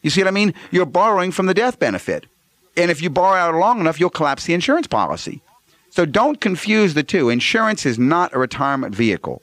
[0.01, 0.53] You see what I mean?
[0.69, 2.25] You're borrowing from the death benefit.
[2.75, 5.41] And if you borrow out long enough, you'll collapse the insurance policy.
[5.89, 7.29] So don't confuse the two.
[7.29, 9.41] Insurance is not a retirement vehicle.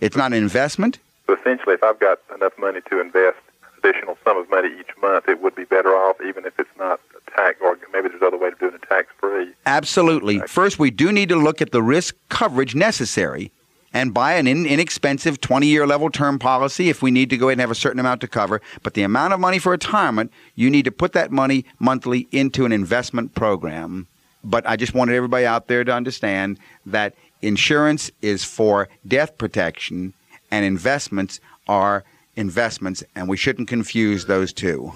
[0.00, 0.98] It's not an investment.
[1.30, 4.90] So essentially, if I've got enough money to invest an additional sum of money each
[5.00, 6.98] month, it would be better off even if it's not
[7.36, 9.52] tax, or maybe there's other way of doing it tax free.
[9.64, 10.40] Absolutely.
[10.40, 13.52] First, we do need to look at the risk coverage necessary
[13.92, 17.46] and buy an in- inexpensive 20 year level term policy if we need to go
[17.46, 18.60] ahead and have a certain amount to cover.
[18.82, 22.64] But the amount of money for retirement, you need to put that money monthly into
[22.64, 24.08] an investment program.
[24.42, 30.12] But I just wanted everybody out there to understand that insurance is for death protection
[30.50, 32.04] and investments are
[32.36, 34.92] investments, and we shouldn't confuse those two.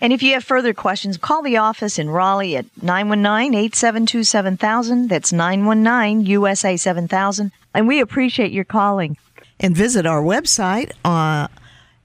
[0.00, 5.08] And if you have further questions, call the office in Raleigh at 919 872 7000.
[5.08, 7.52] That's 919 USA 7000.
[7.74, 9.16] And we appreciate your calling.
[9.58, 11.48] And visit our website uh,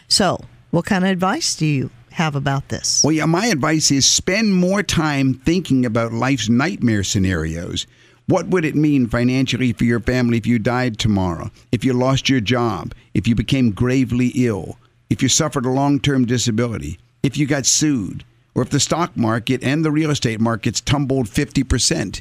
[0.09, 3.05] So, what kind of advice do you have about this?
[3.05, 7.87] Well, yeah, my advice is spend more time thinking about life's nightmare scenarios.
[8.27, 11.51] What would it mean financially for your family if you died tomorrow?
[11.71, 12.95] If you lost your job?
[13.15, 14.79] If you became gravely ill?
[15.11, 16.99] If you suffered a long term disability?
[17.23, 18.25] If you got sued?
[18.55, 22.21] Or if the stock market and the real estate markets tumbled 50%?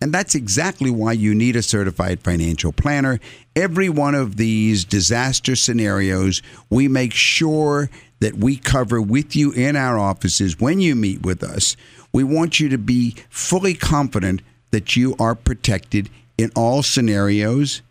[0.00, 3.20] And that's exactly why you need a certified financial planner.
[3.54, 9.76] Every one of these disaster scenarios, we make sure that we cover with you in
[9.76, 11.76] our offices when you meet with us.
[12.12, 17.82] We want you to be fully confident that you are protected in all scenarios.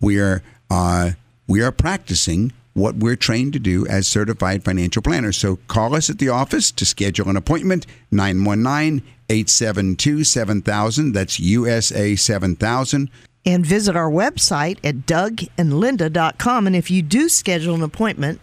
[0.00, 1.12] We are uh,
[1.46, 5.36] we are practicing what we're trained to do as certified financial planners.
[5.36, 11.12] So call us at the office to schedule an appointment 919 872 7000.
[11.12, 13.10] That's USA 7000.
[13.44, 16.66] And visit our website at dougandlinda.com.
[16.66, 18.40] And if you do schedule an appointment,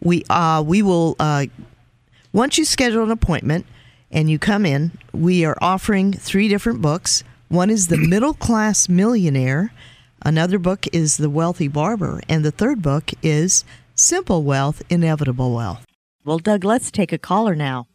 [0.00, 1.46] we uh, we will uh,
[2.32, 3.66] once you schedule an appointment
[4.10, 7.24] and you come in, we are offering three different books.
[7.48, 9.72] One is the Middle Class Millionaire.
[10.24, 13.64] Another book is The Wealthy Barber, and the third book is
[13.96, 15.84] Simple Wealth, Inevitable Wealth.
[16.24, 17.88] Well, Doug, let's take a caller now.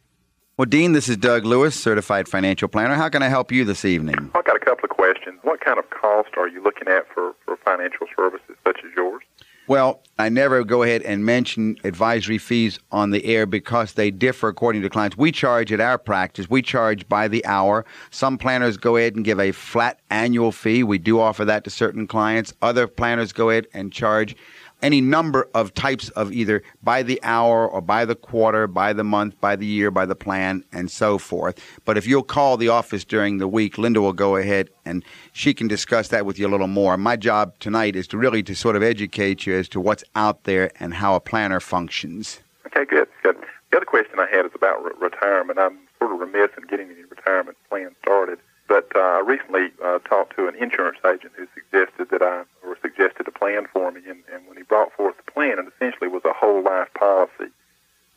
[0.58, 2.96] Well, Dean, this is Doug Lewis, certified financial planner.
[2.96, 4.30] How can I help you this evening?
[4.34, 5.38] I've got a couple of questions.
[5.42, 9.22] What kind of cost are you looking at for, for financial services such as yours?
[9.68, 14.48] Well, I never go ahead and mention advisory fees on the air because they differ
[14.48, 15.18] according to clients.
[15.18, 17.84] We charge at our practice, we charge by the hour.
[18.10, 20.82] Some planners go ahead and give a flat annual fee.
[20.84, 22.54] We do offer that to certain clients.
[22.62, 24.34] Other planners go ahead and charge
[24.82, 29.04] any number of types of either by the hour or by the quarter, by the
[29.04, 31.58] month, by the year, by the plan, and so forth.
[31.84, 35.54] But if you'll call the office during the week, Linda will go ahead and she
[35.54, 36.96] can discuss that with you a little more.
[36.96, 40.44] My job tonight is to really to sort of educate you as to what's out
[40.44, 42.40] there and how a planner functions.
[42.66, 43.36] Okay, good, good.
[43.70, 45.58] The other question I had is about re- retirement.
[45.58, 48.38] I'm sort of remiss in getting any retirement plan started.
[48.68, 52.76] But uh, I recently uh, talked to an insurance agent who suggested that I, or
[52.82, 56.08] suggested a plan for me, and, and when he brought forth the plan, it essentially
[56.08, 57.50] was a whole life policy,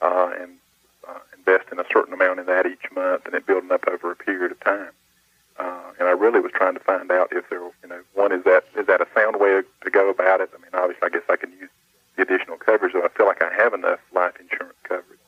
[0.02, 0.52] uh, and
[1.08, 4.16] uh, investing a certain amount in that each month, and it building up over a
[4.16, 4.92] period of time.
[5.58, 8.44] Uh, and I really was trying to find out if there, you know, one is
[8.44, 10.50] that is that a sound way to go about it?
[10.54, 11.70] I mean, obviously, I guess I can use
[12.18, 15.20] the additional coverage, but I feel like I have enough life insurance coverage.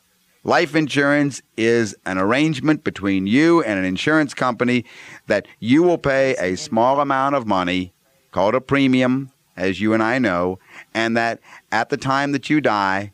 [0.63, 4.85] Life insurance is an arrangement between you and an insurance company
[5.27, 7.93] that you will pay a small amount of money,
[8.31, 10.59] called a premium, as you and I know,
[10.93, 11.41] and that
[11.73, 13.11] at the time that you die,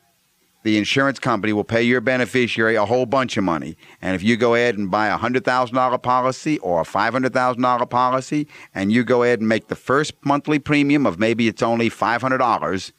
[0.62, 3.75] the insurance company will pay your beneficiary a whole bunch of money.
[3.99, 8.91] And if you go ahead and buy a $100,000 policy or a $500,000 policy, and
[8.91, 12.91] you go ahead and make the first monthly premium of maybe it's only $500,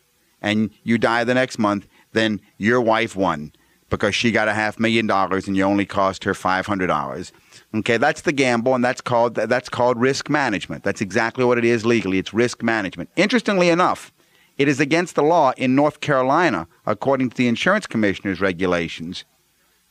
[0.43, 3.53] and you die the next month, then your wife won
[3.91, 7.33] because she got a half million dollars and you only cost her five hundred dollars.
[7.75, 10.83] Okay, that's the gamble, and that's called that's called risk management.
[10.83, 12.19] That's exactly what it is legally.
[12.19, 13.11] It's risk management.
[13.17, 14.13] Interestingly enough,
[14.57, 19.25] it is against the law in North Carolina, according to the insurance commissioner's regulations,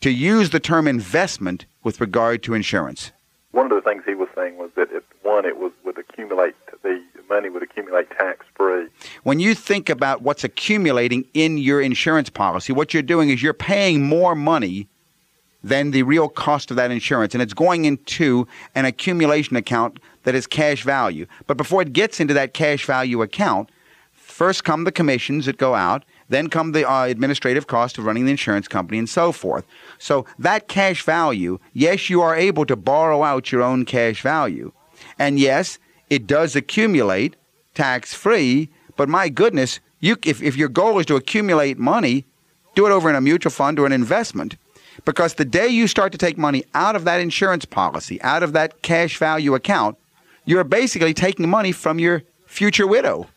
[0.01, 3.11] to use the term investment with regard to insurance.
[3.51, 6.55] One of the things he was saying was that if one, it was would accumulate
[6.83, 8.87] the money would accumulate tax free.
[9.23, 13.53] When you think about what's accumulating in your insurance policy, what you're doing is you're
[13.53, 14.87] paying more money
[15.63, 20.33] than the real cost of that insurance, and it's going into an accumulation account that
[20.33, 21.25] is cash value.
[21.47, 23.69] But before it gets into that cash value account,
[24.13, 28.25] first come the commissions that go out, then come the uh, administrative cost of running
[28.25, 29.65] the insurance company, and so forth.
[29.97, 34.71] So that cash value, yes, you are able to borrow out your own cash value,
[35.17, 35.77] and yes,
[36.09, 37.35] it does accumulate
[37.73, 38.69] tax free.
[38.95, 42.25] But my goodness, you if, if your goal is to accumulate money,
[42.75, 44.55] do it over in a mutual fund or an investment.
[45.05, 48.53] Because the day you start to take money out of that insurance policy, out of
[48.53, 49.97] that cash value account,
[50.45, 53.27] you're basically taking money from your future widow.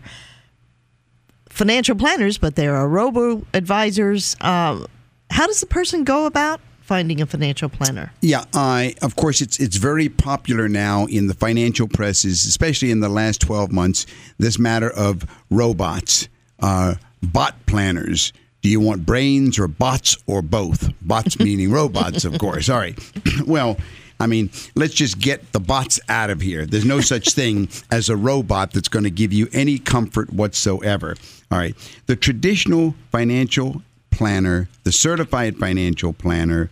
[1.49, 4.35] financial planners, but there are robo advisors.
[4.41, 4.87] Um,
[5.29, 8.11] how does the person go about finding a financial planner?
[8.21, 13.01] Yeah, I of course it's it's very popular now in the financial presses, especially in
[13.01, 14.05] the last twelve months.
[14.39, 16.29] This matter of robots,
[16.61, 18.33] uh, bot planners.
[18.61, 20.91] Do you want brains or bots or both?
[21.01, 22.69] Bots meaning robots, of course.
[22.69, 22.97] All right.
[23.45, 23.77] well.
[24.19, 26.65] I mean, let's just get the bots out of here.
[26.65, 31.15] There's no such thing as a robot that's going to give you any comfort whatsoever.
[31.51, 31.75] All right.
[32.07, 36.71] The traditional financial planner, the certified financial planner,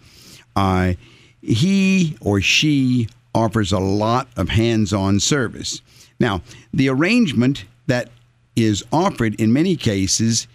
[0.56, 0.93] uh,
[1.41, 5.82] he or she offers a lot of hands on service.
[6.20, 6.41] Now,
[6.74, 8.10] the arrangement that
[8.56, 10.47] is offered in many cases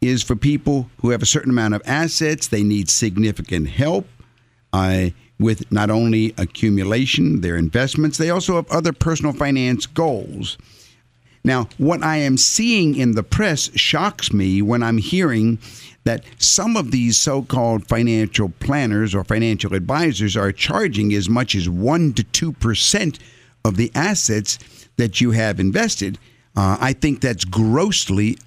[0.00, 4.06] is for people who have a certain amount of assets, they need significant help.
[4.72, 5.08] Uh,
[5.40, 10.58] with not only accumulation, their investments, they also have other personal finance goals.
[11.44, 15.58] Now, what I am seeing in the press shocks me when I'm hearing
[16.04, 21.54] that some of these so called financial planners or financial advisors are charging as much
[21.54, 23.18] as 1% to 2%
[23.64, 24.58] of the assets
[24.96, 26.18] that you have invested.
[26.56, 28.38] Uh, I think that's grossly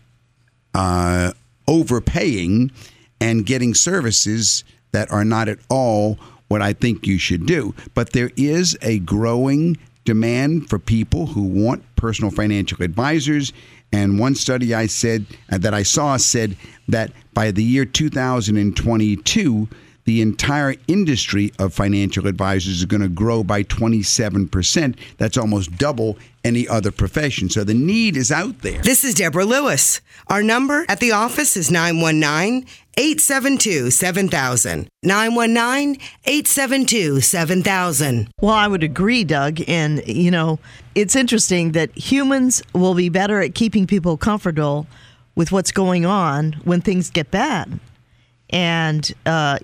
[0.74, 1.32] uh,
[1.68, 2.72] overpaying
[3.20, 7.74] and getting services that are not at all what I think you should do.
[7.94, 13.54] But there is a growing demand for people who want personal financial advisors.
[13.94, 19.68] And one study I said uh, that I saw said that by the year 2022,
[20.06, 24.96] the entire industry of financial advisors is going to grow by 27%.
[25.18, 27.50] That's almost double any other profession.
[27.50, 28.82] So the need is out there.
[28.82, 30.02] This is Deborah Lewis.
[30.28, 34.88] Our number at the office is 919 872 7000.
[35.04, 38.30] 919 872 7000.
[38.42, 39.62] Well, I would agree, Doug.
[39.68, 40.60] And, you know,
[40.96, 44.88] it's interesting that humans will be better at keeping people comfortable
[45.36, 47.80] with what's going on when things get bad.
[48.50, 49.60] And uh,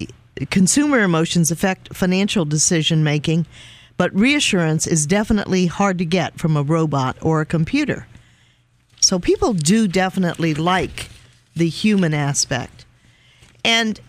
[0.50, 3.46] consumer emotions affect financial decision making,
[3.98, 8.08] but reassurance is definitely hard to get from a robot or a computer.
[9.02, 11.10] So people do definitely like
[11.56, 12.86] the human aspect.
[13.64, 14.00] And,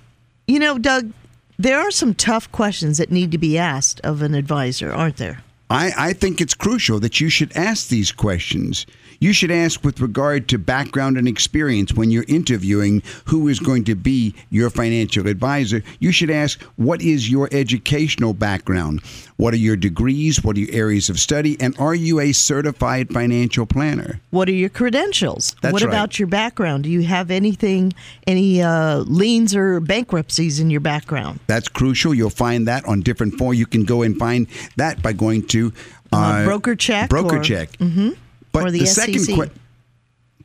[0.47, 1.12] you know, Doug,
[1.59, 5.43] there are some tough questions that need to be asked of an advisor, aren't there?
[5.70, 8.87] I, I think it's crucial that you should ask these questions.
[9.21, 13.83] You should ask with regard to background and experience when you're interviewing who is going
[13.85, 15.83] to be your financial advisor.
[15.99, 19.01] You should ask, what is your educational background?
[19.37, 20.45] What are your degrees?
[20.45, 21.57] What are your areas of study?
[21.61, 24.21] And are you a certified financial planner?
[24.31, 25.57] What are your credentials?
[25.62, 25.89] That's what right.
[25.89, 26.85] about your background?
[26.85, 27.95] Do you have anything,
[28.27, 31.41] any uh, liens or bankruptcies in your background?
[31.49, 32.14] That's crucial.
[32.14, 33.59] You'll find that on different forms.
[33.59, 34.47] You can go and find
[34.77, 35.73] that by going to
[36.12, 37.73] Uh, broker check Broker or- check.
[37.79, 38.16] Mhm.
[38.53, 39.34] But Or the second SEC.
[39.34, 39.51] que-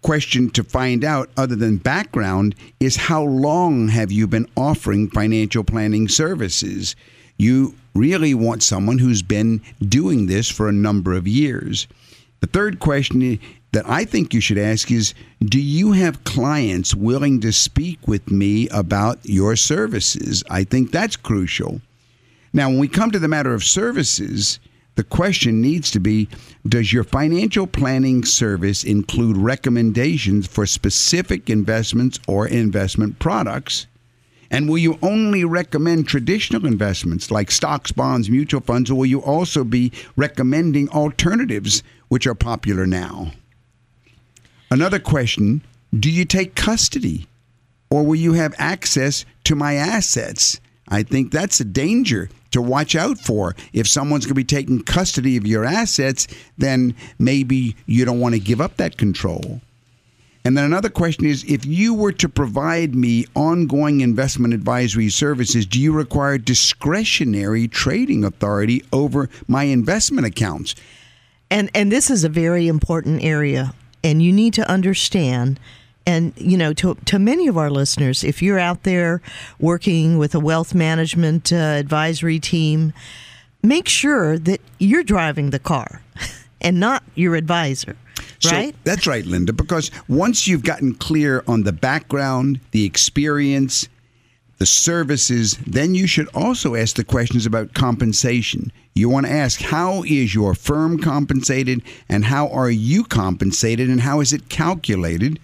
[0.01, 5.63] question to find out, other than background, is how long have you been offering financial
[5.63, 6.95] planning services?
[7.37, 11.87] You really want someone who's been doing this for a number of years.
[12.41, 13.39] The third question
[13.71, 18.29] that I think you should ask is Do you have clients willing to speak with
[18.29, 20.43] me about your services?
[20.49, 21.81] I think that's crucial.
[22.51, 24.59] Now, when we come to the matter of services,
[24.95, 26.29] the question needs to be
[26.67, 33.87] Does your financial planning service include recommendations for specific investments or investment products?
[34.51, 39.19] And will you only recommend traditional investments like stocks, bonds, mutual funds, or will you
[39.19, 43.31] also be recommending alternatives which are popular now?
[44.69, 45.61] Another question
[45.97, 47.27] Do you take custody?
[47.89, 50.59] Or will you have access to my assets?
[50.87, 53.55] I think that's a danger to watch out for.
[53.73, 56.27] If someone's going to be taking custody of your assets,
[56.57, 59.61] then maybe you don't want to give up that control.
[60.45, 65.65] And then another question is if you were to provide me ongoing investment advisory services,
[65.65, 70.75] do you require discretionary trading authority over my investment accounts?
[71.49, 73.73] And and this is a very important area,
[74.03, 75.59] and you need to understand.
[76.05, 79.21] And you know, to to many of our listeners, if you're out there
[79.59, 82.93] working with a wealth management uh, advisory team,
[83.61, 86.01] make sure that you're driving the car,
[86.61, 87.95] and not your advisor.
[88.45, 88.73] Right?
[88.73, 93.87] So that's right, Linda, because once you've gotten clear on the background, the experience,
[94.57, 98.71] the services, then you should also ask the questions about compensation.
[98.95, 104.01] You want to ask how is your firm compensated and how are you compensated and
[104.01, 105.39] how is it calculated?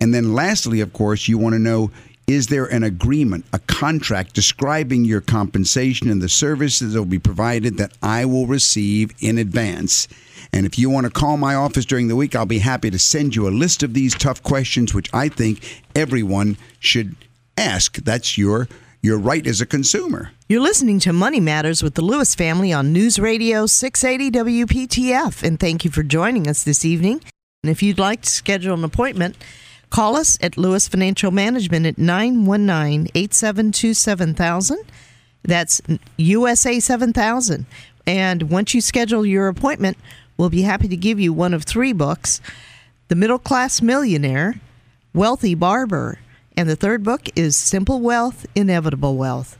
[0.00, 1.90] And then lastly, of course, you want to know
[2.26, 7.18] is there an agreement, a contract describing your compensation and the services that will be
[7.18, 10.06] provided that I will receive in advance?
[10.52, 12.98] And if you want to call my office during the week, I'll be happy to
[12.98, 17.16] send you a list of these tough questions, which I think everyone should
[17.56, 17.96] ask.
[17.96, 18.68] That's your
[19.02, 20.30] your right as a consumer.
[20.46, 25.58] You're listening to Money Matters with the Lewis family on News Radio 680 WPTF, and
[25.58, 27.22] thank you for joining us this evening.
[27.62, 29.36] And if you'd like to schedule an appointment,
[29.90, 34.78] call us at Lewis Financial Management at 919 872 7000.
[35.42, 35.80] That's
[36.16, 37.66] USA 7000.
[38.06, 39.98] And once you schedule your appointment,
[40.36, 42.40] we'll be happy to give you one of three books
[43.08, 44.60] The Middle Class Millionaire,
[45.12, 46.18] Wealthy Barber,
[46.56, 49.59] and the third book is Simple Wealth, Inevitable Wealth.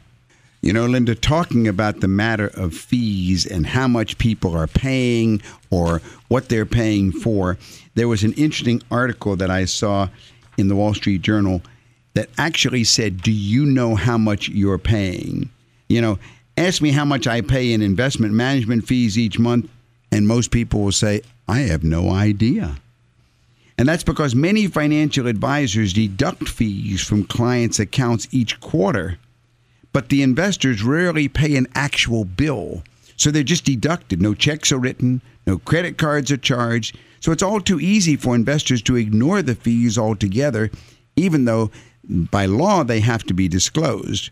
[0.63, 5.41] You know, Linda, talking about the matter of fees and how much people are paying
[5.71, 7.57] or what they're paying for,
[7.95, 10.09] there was an interesting article that I saw
[10.59, 11.63] in the Wall Street Journal
[12.15, 15.49] that actually said, Do you know how much you're paying?
[15.89, 16.19] You know,
[16.57, 19.69] ask me how much I pay in investment management fees each month,
[20.13, 22.77] and most people will say, I have no idea.
[23.79, 29.19] And that's because many financial advisors deduct fees from clients' accounts each quarter,
[29.93, 32.83] but the investors rarely pay an actual bill.
[33.17, 34.23] So they're just deducted.
[34.23, 36.97] No checks are written, no credit cards are charged.
[37.21, 40.71] So it's all too easy for investors to ignore the fees altogether,
[41.17, 41.71] even though
[42.09, 44.31] by law they have to be disclosed.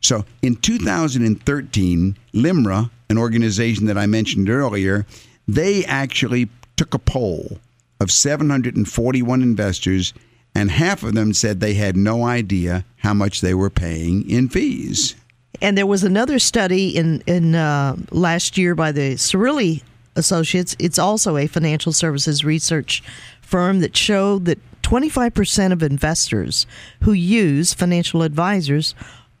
[0.00, 5.06] So in 2013, LIMRA, an organization that I mentioned earlier,
[5.46, 7.58] they actually took a poll
[8.00, 10.12] of 741 investors,
[10.54, 14.48] and half of them said they had no idea how much they were paying in
[14.48, 15.14] fees.
[15.60, 19.82] And there was another study in in uh, last year by the Cerulli
[20.16, 20.76] Associates.
[20.78, 23.02] It's also a financial services research
[23.40, 26.66] firm that showed that 25% of investors
[27.02, 28.94] who use financial advisors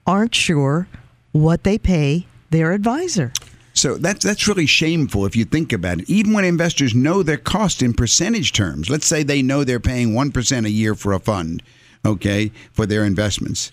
[0.06, 0.86] aren't sure
[1.32, 3.32] what they pay their advisor.
[3.74, 6.10] So that's that's really shameful if you think about it.
[6.10, 10.14] Even when investors know their cost in percentage terms, let's say they know they're paying
[10.14, 11.62] one percent a year for a fund,
[12.04, 13.72] okay, for their investments.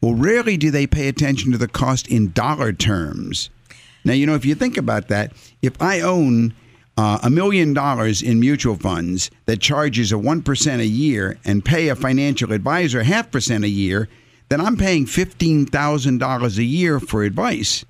[0.00, 3.50] Well, rarely do they pay attention to the cost in dollar terms.
[4.04, 5.32] Now, you know, if you think about that,
[5.62, 6.54] if I own
[6.96, 11.88] uh, a million dollars in mutual funds that charges a 1% a year and pay
[11.88, 14.08] a financial advisor half percent a year,
[14.48, 17.84] then I'm paying $15,000 a year for advice.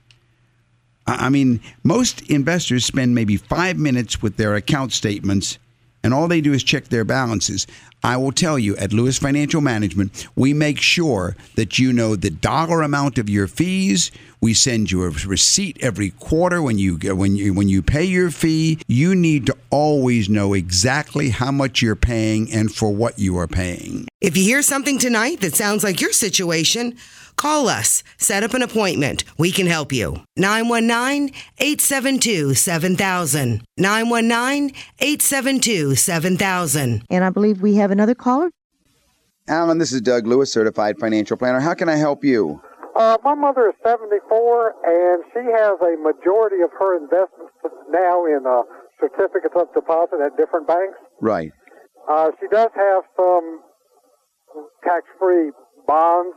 [1.19, 5.59] I mean, most investors spend maybe five minutes with their account statements,
[6.05, 7.67] and all they do is check their balances.
[8.05, 12.31] I will tell you at Lewis Financial Management, we make sure that you know the
[12.31, 14.11] dollar amount of your fees.
[14.41, 18.33] We send you a receipt every quarter when you when you when you pay your
[18.33, 18.81] fee.
[18.89, 23.47] You need to always know exactly how much you're paying and for what you are
[23.47, 24.09] paying.
[24.21, 26.97] If you hear something tonight that sounds like your situation,
[27.37, 28.03] Call us.
[28.19, 29.25] Set up an appointment.
[29.39, 30.23] We can help you.
[30.37, 33.63] 919 872 7000.
[33.77, 37.03] 919 872 7000.
[37.11, 38.51] And I believe we have another caller.
[39.49, 41.61] Alan, this is Doug Lewis, certified financial planner.
[41.61, 42.61] How can I help you?
[42.95, 47.53] Uh, my mother is 74, and she has a majority of her investments
[47.91, 48.63] now in uh,
[49.01, 50.99] certificates of deposit at different banks.
[51.21, 51.51] Right.
[52.09, 53.61] Uh, she does have some
[54.85, 55.51] tax-free
[55.87, 56.37] bonds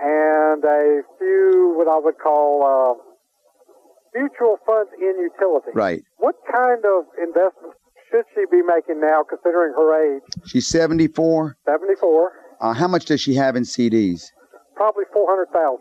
[0.00, 5.70] and a few what I would call uh, mutual funds in utility.
[5.74, 6.02] Right.
[6.18, 7.78] What kind of investments
[8.10, 10.22] should she be making now, considering her age?
[10.46, 11.56] She's 74.
[11.66, 12.32] 74.
[12.60, 14.30] Uh, how much does she have in CDs?
[14.74, 15.78] Probably 400,000.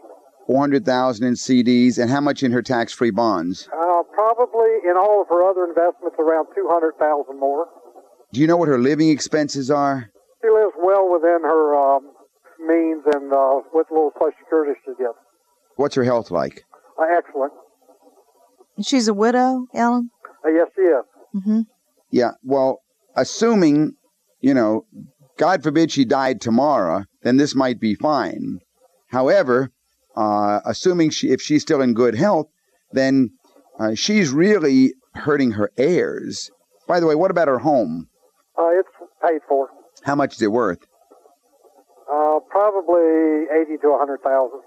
[0.48, 3.68] 400,000 in CDs and how much in her tax-free bonds?
[3.68, 7.68] Uh, probably in all of her other investments around 200,000 more.
[8.32, 10.10] Do you know what her living expenses are?
[10.42, 12.12] She lives well within her um,
[13.18, 15.18] and uh, what little social security she gets.
[15.76, 16.64] What's her health like?
[17.00, 17.54] Uh, excellent.
[18.82, 20.12] She's a widow, Ellen?
[20.46, 21.06] Uh, yes, she is.
[21.36, 21.62] Mm-hmm.
[22.12, 22.82] Yeah, well,
[23.16, 23.94] assuming,
[24.40, 24.86] you know,
[25.38, 28.60] God forbid she died tomorrow, then this might be fine.
[29.10, 29.72] However,
[30.16, 32.48] uh, assuming she, if she's still in good health,
[32.92, 33.32] then
[33.80, 36.50] uh, she's really hurting her heirs.
[36.88, 38.08] By the way, what about her home?
[38.58, 38.90] Uh, it's
[39.24, 39.70] paid for.
[40.04, 40.80] How much is it worth?
[42.12, 44.62] Uh, probably eighty to a hundred thousand.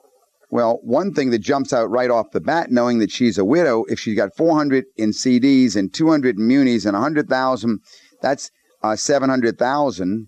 [0.50, 3.84] Well, one thing that jumps out right off the bat, knowing that she's a widow,
[3.88, 7.78] if she's got 400 in CDs and 200 in munis and 100,000,
[8.20, 8.50] that's
[8.82, 10.26] uh, 700,000.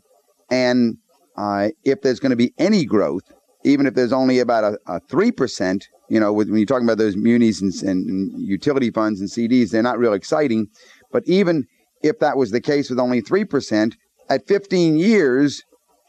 [0.48, 0.98] And
[1.36, 3.22] uh, if there's going to be any growth,
[3.64, 7.16] even if there's only about a, a 3%, you know, when you're talking about those
[7.16, 10.68] munis and, and utility funds and CDs, they're not real exciting.
[11.10, 11.64] But even
[12.02, 13.94] if that was the case with only 3%,
[14.28, 15.62] at 15 years,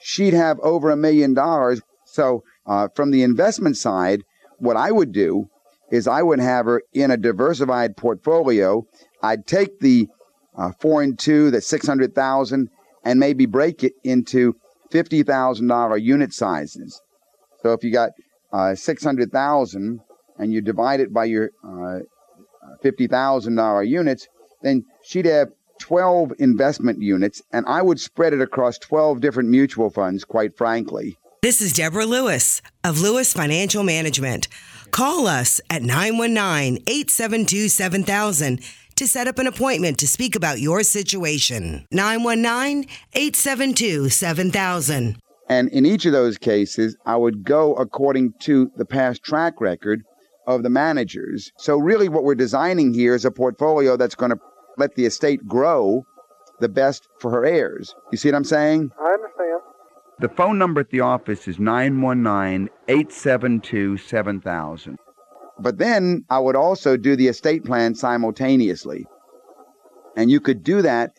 [0.04, 1.82] she'd have over a million dollars.
[2.06, 4.24] So, uh, from the investment side,
[4.60, 5.50] what I would do
[5.92, 8.86] is I would have her in a diversified portfolio.
[9.22, 10.08] I'd take the
[10.56, 12.70] uh, four and two, the six hundred thousand,
[13.04, 14.56] and maybe break it into
[14.92, 17.02] fifty thousand dollar unit sizes.
[17.62, 18.12] So if you got
[18.52, 20.02] uh, six hundred thousand
[20.38, 22.00] and you divide it by your uh,
[22.82, 24.28] fifty thousand dollar units,
[24.62, 25.50] then she'd have
[25.84, 30.24] twelve investment units, and I would spread it across twelve different mutual funds.
[30.24, 31.18] Quite frankly.
[31.42, 34.48] This is Deborah Lewis of Lewis Financial Management.
[34.92, 38.62] Call us at 919 872 7000
[38.96, 41.86] to set up an appointment to speak about your situation.
[41.92, 45.18] 919 872 7000.
[45.50, 50.04] And in each of those cases, I would go according to the past track record
[50.48, 51.52] of the managers.
[51.58, 54.40] So, really, what we're designing here is a portfolio that's going to
[54.78, 56.06] let the estate grow
[56.60, 57.96] the best for her heirs.
[58.12, 58.92] You see what I'm saying?
[59.00, 59.62] I understand.
[60.20, 64.98] The phone number at the office is 919 872 7000.
[65.60, 69.06] But then I would also do the estate plan simultaneously.
[70.16, 71.12] And you could do that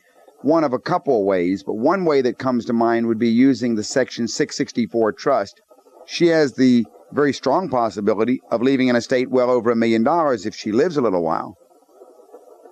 [0.42, 3.30] one of a couple of ways, but one way that comes to mind would be
[3.30, 5.62] using the Section 664 trust.
[6.06, 10.44] She has the very strong possibility of leaving an estate well over a million dollars
[10.44, 11.56] if she lives a little while.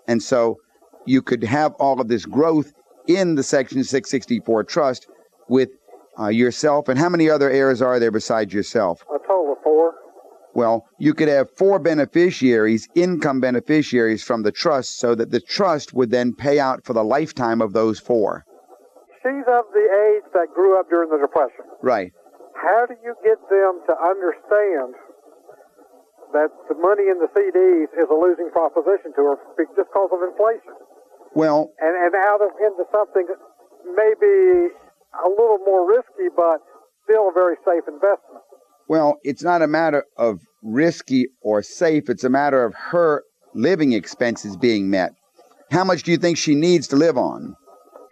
[0.07, 0.59] And so
[1.07, 2.73] you could have all of this growth
[3.07, 5.07] in the Section 664 trust
[5.49, 5.71] with
[6.19, 6.89] uh, yourself.
[6.89, 9.03] And how many other heirs are there besides yourself?
[9.03, 9.95] A total of four.
[10.55, 15.95] Well, you could have four beneficiaries, income beneficiaries from the trust, so that the trust
[15.95, 18.45] would then pay out for the lifetime of those four.
[19.23, 21.65] She's of the age that grew up during the Depression.
[21.81, 22.13] Right.
[22.55, 24.95] How do you get them to understand
[26.33, 30.21] that the money in the CDs is a losing proposition to her just because of
[30.23, 30.75] inflation?
[31.35, 33.26] Well, And, and out of into something
[33.97, 34.72] maybe
[35.24, 36.59] a little more risky, but
[37.05, 38.43] still a very safe investment.
[38.89, 42.09] well, it's not a matter of risky or safe.
[42.09, 43.24] It's a matter of her
[43.55, 45.12] living expenses being met.
[45.70, 47.57] How much do you think she needs to live on?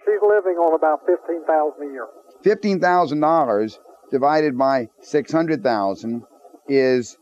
[0.04, 2.06] She's living on about fifteen thousand a year.
[2.42, 3.78] Fifteen thousand dollars
[4.10, 6.22] divided by six hundred thousand
[6.68, 7.16] is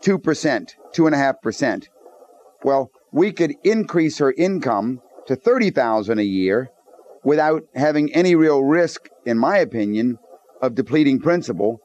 [0.00, 1.88] two percent, two and a half percent.
[2.64, 6.70] Well, we could increase her income to thirty thousand a year
[7.22, 10.18] without having any real risk, in my opinion,
[10.60, 11.78] of depleting principal.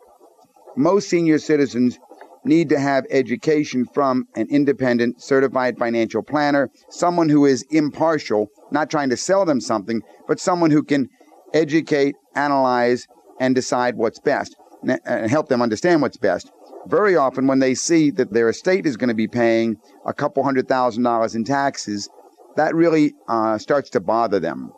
[0.76, 2.00] Most senior citizens
[2.46, 8.90] need to have education from an independent certified financial planner, someone who is impartial, not
[8.90, 11.08] trying to sell them something, but someone who can
[11.54, 13.08] educate, analyze,
[13.40, 16.52] and decide what's best and help them understand what's best.
[16.88, 20.44] Very often, when they see that their estate is going to be paying a couple
[20.44, 22.10] hundred thousand dollars in taxes,
[22.56, 24.72] that really uh, starts to bother them.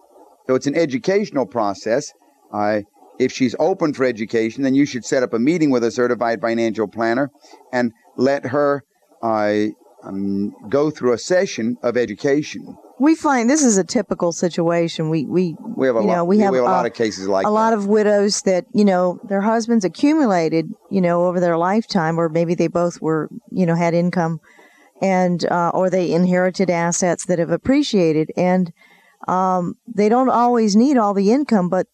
[0.47, 2.11] So it's an educational process.
[2.53, 2.81] Uh,
[3.19, 6.41] if she's open for education, then you should set up a meeting with a certified
[6.41, 7.29] financial planner
[7.71, 8.83] and let her
[9.23, 9.67] uh,
[10.03, 12.77] um, go through a session of education.
[12.99, 15.09] We find this is a typical situation.
[15.09, 16.15] We we We have a you lot.
[16.15, 17.53] know, we yeah, have, we have a lot of cases like a that.
[17.53, 22.29] lot of widows that you know their husbands accumulated you know over their lifetime or
[22.29, 24.39] maybe they both were you know had income
[25.01, 28.71] and uh, or they inherited assets that have appreciated and
[29.27, 31.87] um, they don't always need all the income but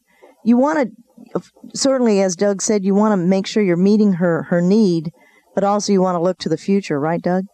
[0.44, 0.94] you want
[1.34, 1.42] to
[1.74, 5.12] certainly as doug said you want to make sure you're meeting her her need
[5.56, 7.46] but also you want to look to the future right doug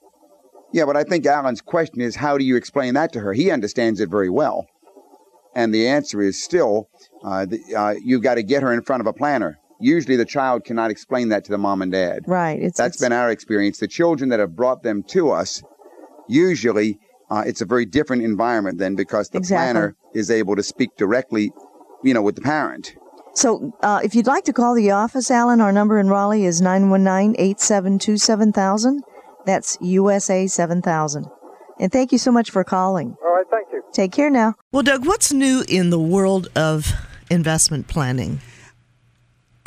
[0.74, 3.34] Yeah, but I think Alan's question is how do you explain that to her?
[3.34, 4.68] He understands it very well.
[5.56, 6.90] And the answer is still
[7.24, 9.58] uh, the, uh, you've got to get her in front of a planner.
[9.80, 12.20] Usually the child cannot explain that to the mom and dad.
[12.28, 13.78] right it's That's it's- been our experience.
[13.80, 15.62] The children that have brought them to us,
[16.28, 17.00] usually
[17.30, 19.56] uh, it's a very different environment then because the Exactly.
[19.74, 21.52] planner is able to speak directly,
[22.04, 22.96] you know, with the parent.
[23.34, 26.60] So, uh, if you'd like to call the office, Alan, our number in Raleigh is
[26.62, 29.04] 919 872 7000.
[29.46, 31.26] That's USA 7000.
[31.80, 33.16] And thank you so much for calling.
[33.24, 33.84] All right, thank you.
[33.94, 34.56] Take care now.
[34.72, 36.92] Well, Doug, what's new in the world of
[37.30, 38.42] investment planning?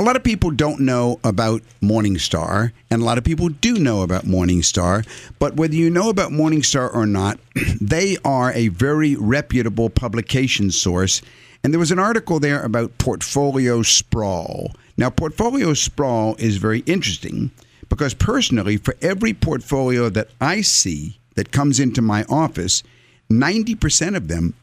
[0.00, 4.00] A lot of people don't know about Morningstar, and a lot of people do know
[4.00, 5.06] about Morningstar.
[5.38, 7.38] But whether you know about Morningstar or not,
[7.82, 11.20] they are a very reputable publication source.
[11.62, 14.72] And there was an article there about portfolio sprawl.
[14.96, 17.50] Now, portfolio sprawl is very interesting
[17.90, 22.82] because personally, for every portfolio that I see that comes into my office,
[23.30, 24.54] 90% of them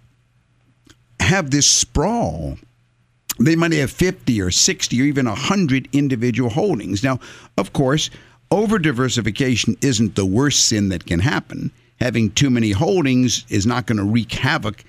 [1.19, 2.57] have this sprawl
[3.39, 7.03] they might have 50 or 60 or even 100 individual holdings.
[7.03, 7.19] Now,
[7.57, 8.09] of course,
[8.49, 11.71] over diversification isn't the worst sin that can happen.
[11.99, 14.83] Having too many holdings is not going to wreak havoc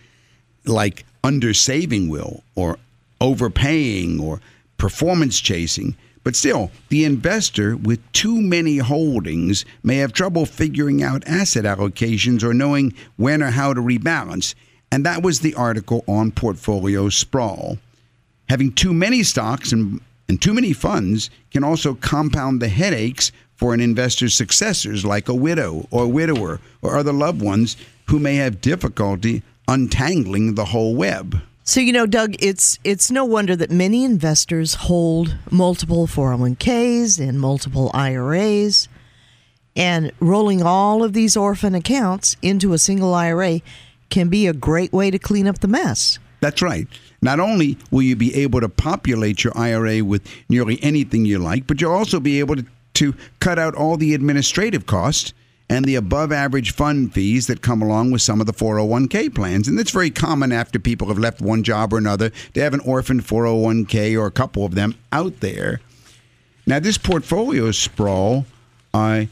[0.64, 2.78] like undersaving will or
[3.20, 4.40] overpaying or
[4.76, 5.96] performance chasing.
[6.24, 12.42] But still, the investor with too many holdings may have trouble figuring out asset allocations
[12.42, 14.54] or knowing when or how to rebalance.
[14.92, 17.78] And that was the article on portfolio sprawl.
[18.48, 23.74] Having too many stocks and, and too many funds can also compound the headaches for
[23.74, 27.76] an investor's successors, like a widow or widower or other loved ones
[28.08, 31.40] who may have difficulty untangling the whole web.
[31.64, 37.38] So you know, Doug, it's it's no wonder that many investors hold multiple 401ks and
[37.38, 38.88] multiple IRAs,
[39.76, 43.60] and rolling all of these orphan accounts into a single IRA
[44.08, 46.18] can be a great way to clean up the mess.
[46.40, 46.88] That's right.
[47.20, 51.66] Not only will you be able to populate your IRA with nearly anything you like,
[51.66, 55.32] but you'll also be able to, to cut out all the administrative costs
[55.70, 59.68] and the above average fund fees that come along with some of the 401k plans.
[59.68, 62.80] And that's very common after people have left one job or another to have an
[62.80, 65.80] orphan 401k or a couple of them out there.
[66.66, 68.46] Now, this portfolio sprawl
[68.94, 69.24] uh,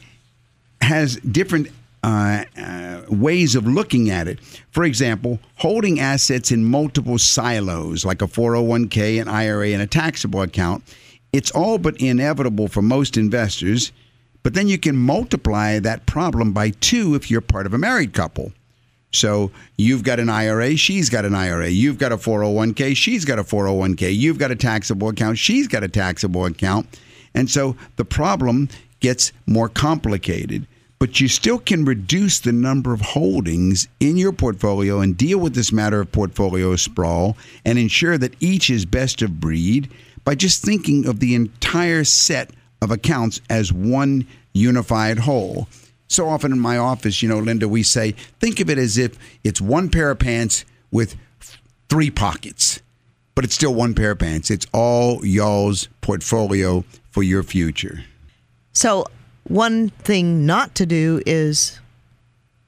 [0.81, 1.69] has different
[2.03, 4.39] uh, uh, ways of looking at it.
[4.71, 10.41] For example, holding assets in multiple silos, like a 401k, an IRA, and a taxable
[10.41, 10.83] account,
[11.33, 13.91] it's all but inevitable for most investors
[14.47, 18.13] but then you can multiply that problem by two if you're part of a married
[18.13, 18.53] couple.
[19.11, 21.67] So you've got an IRA, she's got an IRA.
[21.67, 24.15] You've got a 401k, she's got a 401k.
[24.15, 26.87] You've got a taxable account, she's got a taxable account.
[27.33, 28.69] And so the problem
[29.01, 30.65] gets more complicated.
[30.99, 35.53] But you still can reduce the number of holdings in your portfolio and deal with
[35.53, 39.91] this matter of portfolio sprawl and ensure that each is best of breed
[40.23, 45.67] by just thinking of the entire set of accounts as one unified whole.
[46.07, 49.17] So often in my office, you know, Linda, we say, think of it as if
[49.43, 51.15] it's one pair of pants with
[51.89, 52.81] three pockets,
[53.35, 54.49] but it's still one pair of pants.
[54.49, 58.03] It's all y'all's portfolio for your future.
[58.73, 59.05] So,
[59.49, 61.79] one thing not to do is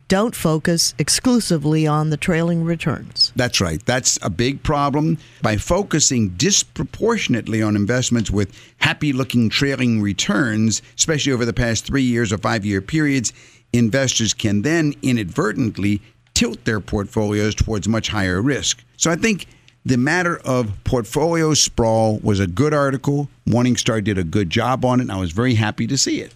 [0.10, 3.32] don't focus exclusively on the trailing returns.
[3.36, 3.86] That's right.
[3.86, 5.20] That's a big problem.
[5.44, 12.02] By focusing disproportionately on investments with happy looking trailing returns, especially over the past three
[12.02, 13.34] years or five year periods,
[13.72, 16.02] investors can then inadvertently
[16.34, 18.84] tilt their portfolios towards much higher risk.
[18.98, 19.46] So I think
[19.86, 23.30] the matter of portfolio sprawl was a good article.
[23.46, 26.34] Morningstar did a good job on it, and I was very happy to see it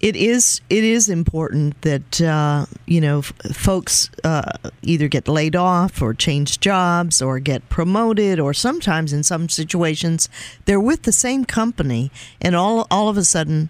[0.00, 5.56] it is it is important that uh, you know f- folks uh, either get laid
[5.56, 10.28] off or change jobs or get promoted or sometimes in some situations
[10.66, 13.68] they're with the same company and all all of a sudden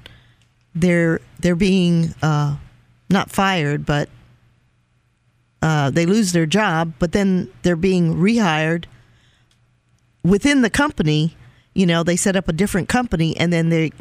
[0.75, 2.57] they're they're being uh,
[3.09, 4.09] not fired but
[5.63, 8.85] uh, they lose their job but then they're being rehired
[10.27, 11.37] within the company.
[11.75, 13.93] You know they set up a different company and then they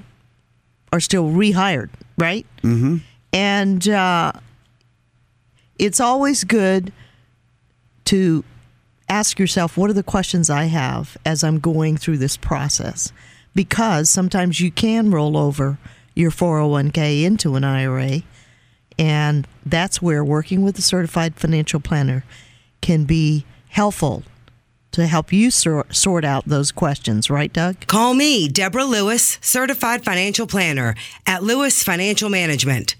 [0.95, 2.45] are still rehired, right?
[2.63, 2.97] Mm-hmm.
[3.33, 4.31] And uh,
[5.77, 6.93] it's always good
[8.05, 8.45] to
[9.09, 13.11] ask yourself, what are the questions I have as I'm going through this process?
[13.53, 15.77] Because sometimes you can roll over
[16.13, 18.21] your 401k into an IRA.
[18.97, 22.23] And that's where working with a certified financial planner
[22.79, 24.23] can be helpful
[24.95, 27.85] to help you sort, sort out those questions, right, Doug?
[27.87, 30.95] Call me, Deborah Lewis, certified financial planner
[31.27, 32.95] at Lewis Financial Management.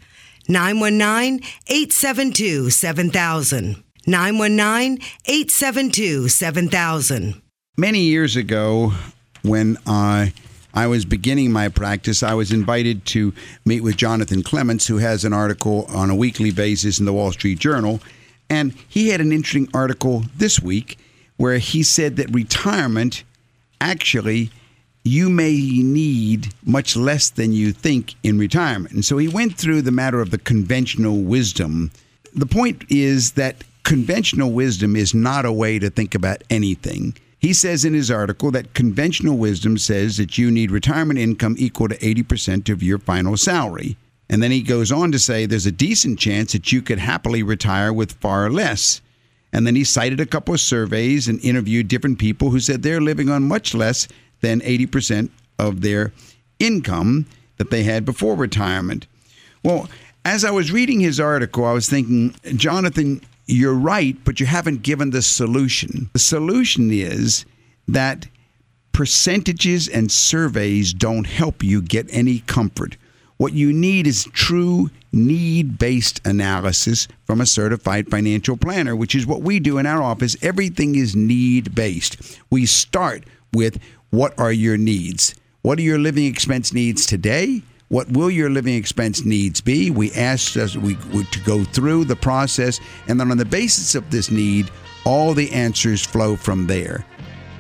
[0.48, 3.84] 919 872 7000.
[4.06, 7.42] 919 872 7000.
[7.78, 8.94] Many years ago,
[9.42, 10.34] when I
[10.74, 13.34] I was beginning my practice, I was invited to
[13.64, 17.32] meet with Jonathan Clements, who has an article on a weekly basis in the Wall
[17.32, 18.02] Street Journal.
[18.50, 20.98] And he had an interesting article this week
[21.38, 23.24] where he said that retirement
[23.82, 24.52] actually
[25.04, 28.94] you may need much less than you think in retirement.
[28.94, 31.92] And so he went through the matter of the conventional wisdom.
[32.34, 37.16] The point is that conventional wisdom is not a way to think about anything.
[37.38, 41.88] He says in his article that conventional wisdom says that you need retirement income equal
[41.90, 43.98] to 80% of your final salary.
[44.28, 47.44] And then he goes on to say there's a decent chance that you could happily
[47.44, 49.02] retire with far less.
[49.56, 53.00] And then he cited a couple of surveys and interviewed different people who said they're
[53.00, 54.06] living on much less
[54.42, 56.12] than 80% of their
[56.60, 57.26] income
[57.56, 59.08] that they had before retirement.
[59.64, 59.88] Well,
[60.26, 64.82] as I was reading his article, I was thinking, Jonathan, you're right, but you haven't
[64.84, 66.10] given the solution.
[66.12, 67.46] The solution is
[67.88, 68.28] that
[68.92, 72.98] percentages and surveys don't help you get any comfort.
[73.38, 79.28] What you need is true need based analysis from a certified financial planner, which is
[79.28, 80.38] what we do in our office.
[80.42, 82.40] Everything is need based.
[82.50, 83.80] We start with
[84.10, 85.36] what are your needs?
[85.64, 87.62] What are your living expense needs today?
[87.90, 89.92] What will your living expense needs be?
[89.92, 93.96] We asked us we, we to go through the process, and then on the basis
[93.96, 94.72] of this need,
[95.06, 97.06] all the answers flow from there.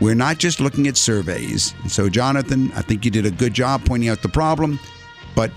[0.01, 1.73] We're not just looking at surveys.
[1.81, 4.79] And so, Jonathan, I think you did a good job pointing out the problem,
[5.35, 5.51] but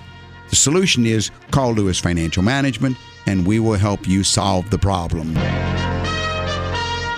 [0.50, 2.96] the solution is call Lewis Financial Management,
[3.26, 5.34] and we will help you solve the problem.